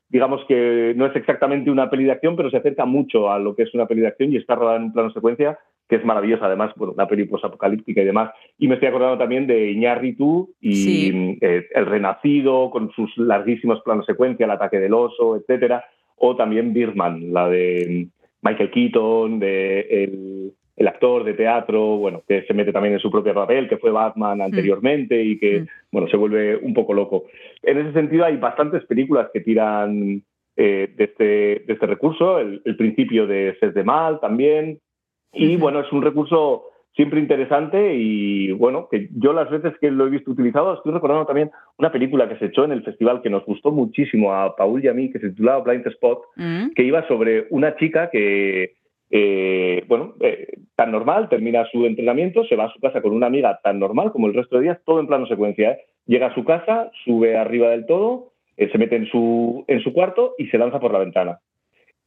[0.08, 3.54] digamos que no es exactamente una peli de acción, pero se acerca mucho a lo
[3.54, 5.58] que es una peli de acción y está rodada en un plano secuencia
[5.88, 8.30] que es maravillosa, además, bueno, una peli apocalíptica y demás.
[8.58, 11.38] Y me estoy acordando también de Iñárritu y Sí.
[11.42, 15.84] eh, El Renacido, con sus larguísimos planos secuencia, El ataque del oso, etcétera,
[16.16, 18.06] o también Birdman, la de
[18.40, 23.10] Michael Keaton, de el, el actor de teatro, bueno, que se mete también en su
[23.10, 25.66] propio papel, que fue Batman anteriormente y que, Mm.
[25.92, 27.24] bueno, se vuelve un poco loco.
[27.62, 30.22] En ese sentido, hay bastantes películas que tiran
[30.56, 34.80] eh, de, este, de este recurso, el, el principio de Sed de Mal también,
[35.32, 36.64] y bueno, es un recurso
[36.94, 41.24] siempre interesante y bueno, que yo las veces que lo he visto utilizado estoy recordando
[41.24, 44.84] también una película que se echó en el festival que nos gustó muchísimo a Paul
[44.84, 48.74] y a mí, que se titulaba Blind Spot, Mm, que iba sobre una chica que,
[49.14, 53.26] eh, bueno, eh, tan normal, termina su entrenamiento, se va a su casa con una
[53.26, 55.72] amiga tan normal como el resto de días, todo en plano secuencia.
[55.72, 55.78] ¿eh?
[56.06, 60.34] Llega a su casa, sube arriba del todo, se mete en su, en su cuarto
[60.38, 61.40] y se lanza por la ventana.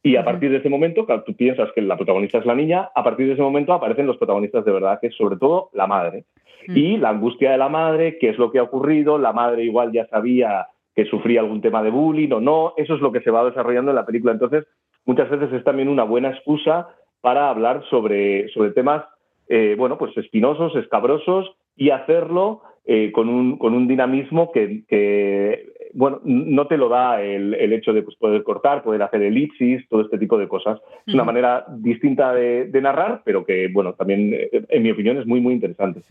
[0.02, 2.90] Y a partir de ese momento, claro, tú piensas que la protagonista es la niña,
[2.94, 5.86] a partir de ese momento aparecen los protagonistas de verdad, que es sobre todo la
[5.86, 6.24] madre.
[6.66, 6.76] Mm.
[6.76, 9.92] Y la angustia de la madre, qué es lo que ha ocurrido, la madre igual
[9.92, 13.30] ya sabía que sufría algún tema de bullying o no, eso es lo que se
[13.30, 14.32] va desarrollando en la película.
[14.32, 14.64] Entonces,
[15.06, 16.88] muchas veces es también una buena excusa
[17.20, 19.04] para hablar sobre, sobre temas,
[19.48, 25.72] eh, bueno, pues espinosos, escabrosos y hacerlo eh, con, un, con un dinamismo que, que,
[25.96, 29.88] bueno, no te lo da el, el hecho de pues, poder cortar, poder hacer elipsis,
[29.88, 30.78] todo este tipo de cosas.
[31.06, 35.16] Es una manera distinta de, de narrar, pero que, bueno, también, eh, en mi opinión,
[35.16, 36.02] es muy, muy interesante.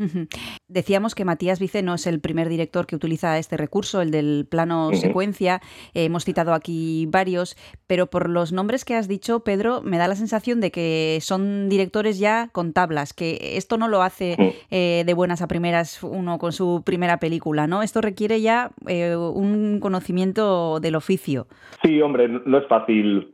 [0.67, 4.47] Decíamos que Matías Vice no es el primer director que utiliza este recurso, el del
[4.49, 5.61] plano secuencia.
[5.93, 7.55] Eh, hemos citado aquí varios,
[7.85, 11.69] pero por los nombres que has dicho, Pedro, me da la sensación de que son
[11.69, 14.35] directores ya con tablas, que esto no lo hace
[14.71, 17.83] eh, de buenas a primeras uno con su primera película, ¿no?
[17.83, 21.47] Esto requiere ya eh, un conocimiento del oficio.
[21.83, 23.33] Sí, hombre, no es fácil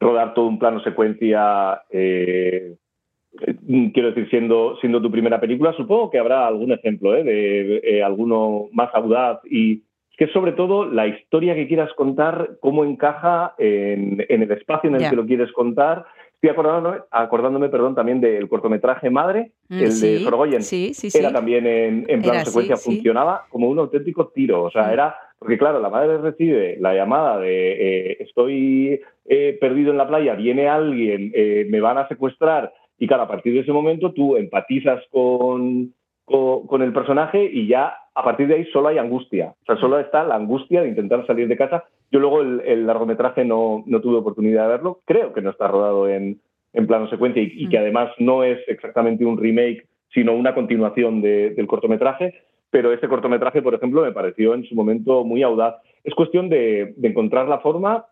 [0.00, 1.82] rodar todo un plano secuencia.
[1.90, 2.76] eh,
[3.92, 7.22] quiero decir, siendo, siendo tu primera película, supongo que habrá algún ejemplo ¿eh?
[7.24, 12.56] de eh, alguno más audaz y es que sobre todo la historia que quieras contar,
[12.60, 15.10] cómo encaja en, en el espacio en el Ya.
[15.10, 16.06] que lo quieres contar.
[16.32, 20.62] Estoy acordándome, acordándome perdón, también del cortometraje Madre, Mm, el sí, de Sorogoyen.
[20.62, 21.18] Sí, sí, sí.
[21.18, 24.62] Era también en, en plano Era secuencia, funcionaba como un auténtico tiro.
[24.64, 24.92] O sea, Mm.
[24.92, 25.16] era.
[25.46, 30.34] Porque, claro, la madre recibe la llamada de eh, estoy eh, perdido en la playa,
[30.34, 32.72] viene alguien, eh, me van a secuestrar.
[32.98, 35.94] Y, claro, a partir de ese momento tú empatizas con,
[36.24, 39.54] con, con el personaje y ya a partir de ahí solo hay angustia.
[39.62, 41.84] O sea, solo está la angustia de intentar salir de casa.
[42.10, 44.98] Yo luego el, el largometraje no, no tuve oportunidad de verlo.
[45.04, 46.40] Creo que no está rodado en,
[46.72, 47.82] en plano secuencia y, y que Mm.
[47.82, 52.34] además no es exactamente un remake, sino una continuación de- del cortometraje.
[52.76, 55.76] Pero este cortometraje, por ejemplo, me pareció en su momento muy audaz.
[56.04, 58.04] Es cuestión de, encontrar la forma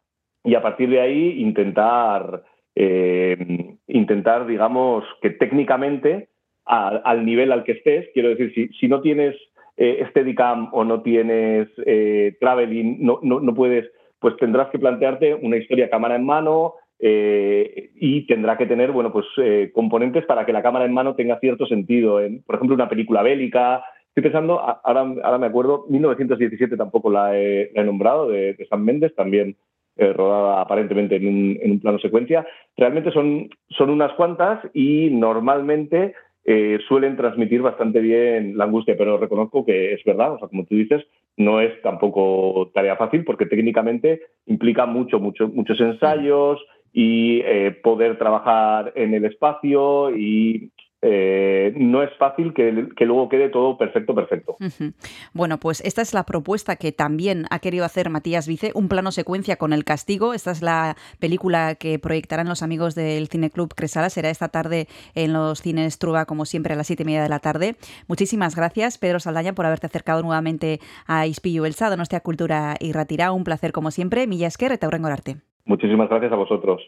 [0.43, 6.29] y a partir de ahí intentar, eh, intentar digamos, que técnicamente
[6.65, 9.37] al nivel al que estés, quiero decir, si, no tienes
[9.77, 15.35] eh, Steadicam o no tienes eh, traveling, no, no, no puedes, pues tendrás que plantearte
[15.35, 20.47] una historia cámara en mano eh, y tendrá que tener, bueno, pues eh, componentes para
[20.47, 22.19] que la cámara en mano tenga cierto sentido.
[22.21, 23.85] En, por ejemplo, una película bélica.
[24.15, 28.67] Estoy pensando, ahora, ahora me acuerdo, 1917 tampoco la he, la he nombrado, de, de
[28.67, 29.57] San Méndez, también
[29.97, 32.47] eh, rodada aparentemente en un, en un plano secuencia.
[32.77, 36.15] Realmente son, son unas cuantas y normalmente
[36.45, 40.65] eh, suelen transmitir bastante bien la angustia, pero reconozco que es verdad, o sea, como
[40.65, 41.05] tú dices,
[41.37, 48.17] no es tampoco tarea fácil porque técnicamente implica mucho, mucho, muchos ensayos y eh, poder
[48.19, 50.71] trabajar en el espacio y
[51.07, 54.57] eh, no es fácil que, que luego quede todo perfecto, perfecto.
[55.35, 59.13] Bueno, pues esta es la propuesta que también ha querido hacer Matías Vice, un plano
[59.13, 60.33] secuencia con el castigo.
[60.33, 64.09] Esta es la película que proyectarán los amigos del Cine Club Cresala.
[64.09, 67.29] Será esta tarde en los cines Truba, como siempre, a las siete y media de
[67.29, 67.77] la tarde.
[68.09, 73.33] Muchísimas gracias, Pedro Saldaña, por haberte acercado nuevamente a Ispillu Elsa, Donostia Cultura y Ratirá.
[73.33, 74.27] Un placer, como siempre.
[74.27, 74.49] Milla
[75.13, 75.37] arte.
[75.67, 76.81] Muchísimas gracias a vosotros.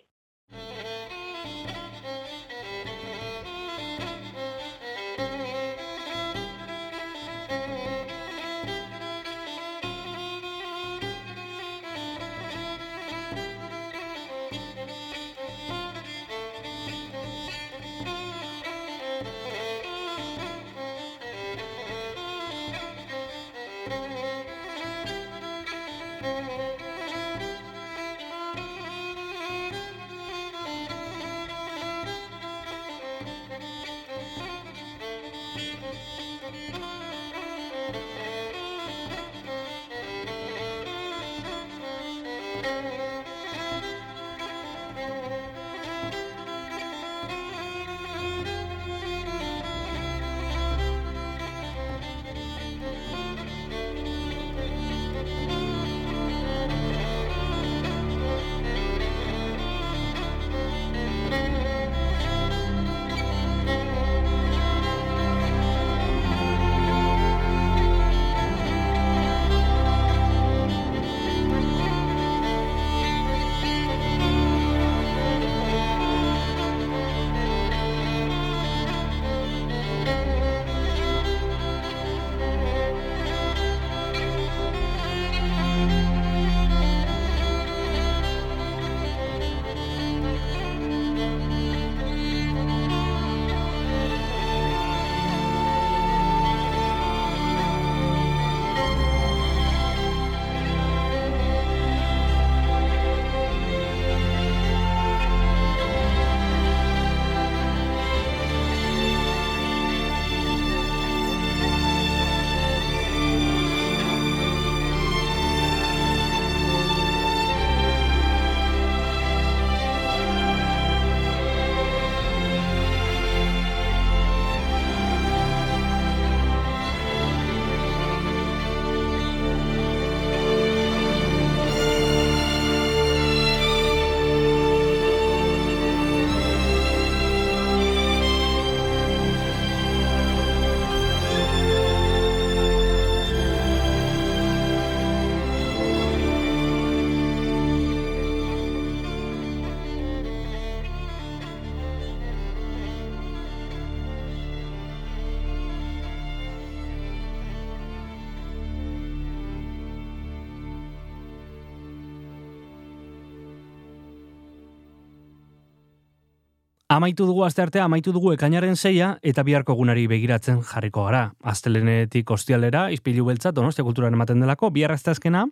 [166.97, 171.35] Amaitu dugu asteartea, amaitu dugu ekainaren zeia, eta biharko egunari begiratzen jarriko gara.
[171.45, 175.43] Aztelenetik ostialera, izpilu beltza, donostia kulturan ematen delako, bihar azkena,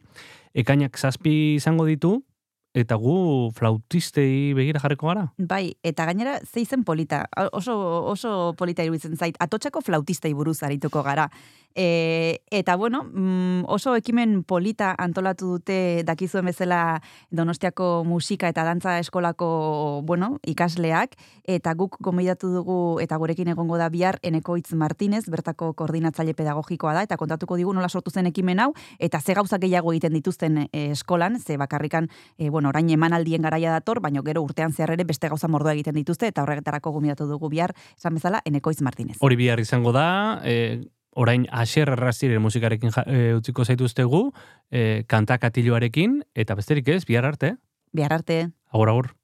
[0.54, 2.14] ekainak zazpi izango ditu,
[2.74, 5.28] eta gu flautistei begira jarriko gara.
[5.38, 7.24] Bai, eta gainera zeizen polita,
[7.54, 7.74] oso,
[8.10, 11.28] oso polita iruditzen zait, atotxako flautistei buruz arituko gara.
[11.74, 17.00] E, eta bueno, mm, oso ekimen polita antolatu dute dakizuen bezala
[17.34, 23.88] Donostiako musika eta dantza eskolako bueno, ikasleak, eta guk gomidatu dugu eta gurekin egongo da
[23.90, 28.70] bihar Enekoitz Martinez, bertako koordinatzaile pedagogikoa da, eta kontatuko digu nola sortu zen ekimen hau,
[28.98, 33.72] eta ze gauza gehiago egiten dituzten e, eskolan, ze bakarrikan, e, bueno, orain emanaldien garaia
[33.72, 37.50] dator, baino gero urtean zehar ere beste gauza mordoa egiten dituzte, eta horretarako gomidatu dugu
[37.50, 39.16] bihar, esan bezala, Enekoitz Martinez.
[39.20, 40.84] Hori bihar izango da, e,
[41.14, 44.26] orain asier erraziren musikarekin ja, e, utziko zaituztegu,
[44.70, 47.56] e, kanta katiluarekin, eta besterik ez, bihar arte.
[47.92, 48.48] Bihar arte.
[48.72, 49.14] Agur, agur.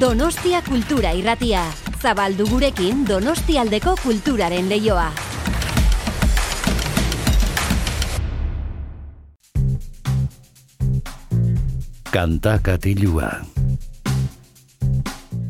[0.00, 1.62] Donostia Kultura Irratia.
[2.02, 5.33] Zabaldu gurekin Donostialdeko kulturaren leioa.
[12.14, 13.26] Kanta katilua.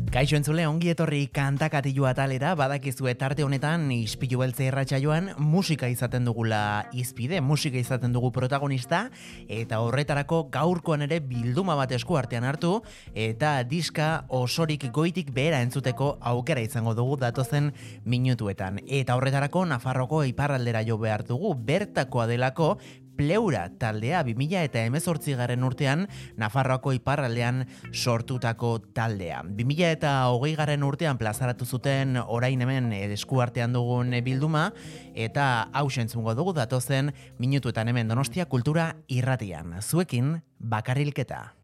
[0.09, 6.87] Kaixo entzule, ongi etorri kantakatilua talera, badakizue tarte honetan ispilu beltze erratsaioan musika izaten dugula
[6.95, 9.03] izpide, musika izaten dugu protagonista,
[9.45, 12.79] eta horretarako gaurkoan ere bilduma bat esku artean hartu,
[13.13, 17.73] eta diska osorik goitik behera entzuteko aukera izango dugu datozen
[18.05, 18.81] minutuetan.
[18.87, 22.77] Eta horretarako Nafarroko iparraldera jo behar dugu, bertakoa delako,
[23.15, 29.41] Pleura taldea 2000 eta emezortzi garen urtean Nafarroako iparraldean sortutako taldea.
[29.47, 34.71] 2000 eta hogei garen urtean plazaratu zuten orain hemen eskuartean dugun bilduma
[35.13, 39.81] eta hau entzungo dugu datozen minutuetan hemen Donostia Kultura irratian.
[39.81, 41.55] Zuekin bakarrilketa.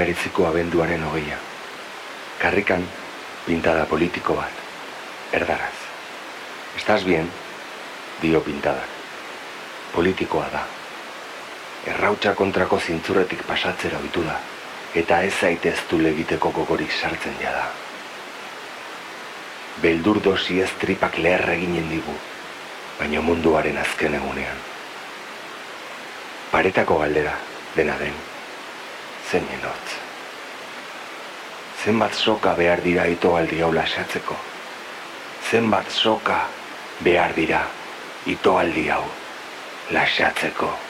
[0.00, 1.36] Emeritziko abenduaren hogeia.
[2.40, 2.86] Karrikan,
[3.44, 4.62] pintada politiko bat.
[5.36, 5.76] Erdaraz.
[6.78, 7.28] Estás bien?
[8.22, 8.94] Dio pintadak.
[9.92, 10.62] Politikoa da.
[11.92, 14.38] Errautsa kontrako zintzurretik pasatzera ohitu da.
[15.02, 17.68] Eta ez zaiteztu legiteko gogorik sartzen jada.
[19.84, 22.16] Beldur dosi ez tripak leher eginen digu,
[22.96, 24.66] baina munduaren azken egunean.
[26.56, 27.36] Paretako galdera,
[27.76, 28.16] dena den,
[29.30, 29.90] zeinen hotz.
[31.84, 34.36] Zenbat soka behar dira itoaldi hau lasatzeko?
[35.50, 36.40] Zenbat soka
[37.04, 37.62] behar dira
[38.26, 39.04] itoaldi hau
[39.94, 40.89] lasatzeko?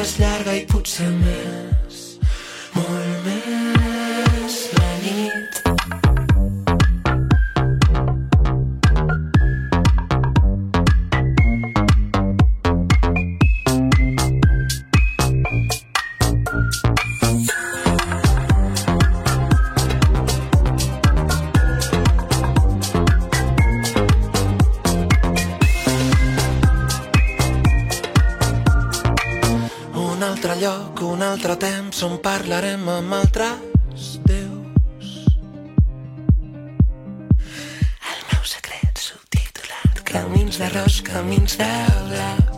[0.00, 2.00] vegades llarga i potser més,
[2.74, 3.79] molt més.
[32.00, 35.10] Tots en parlarem amb altres déus.
[38.08, 41.68] El meu secret subtitulat Camins d'arròs, camins de
[42.08, 42.49] blau.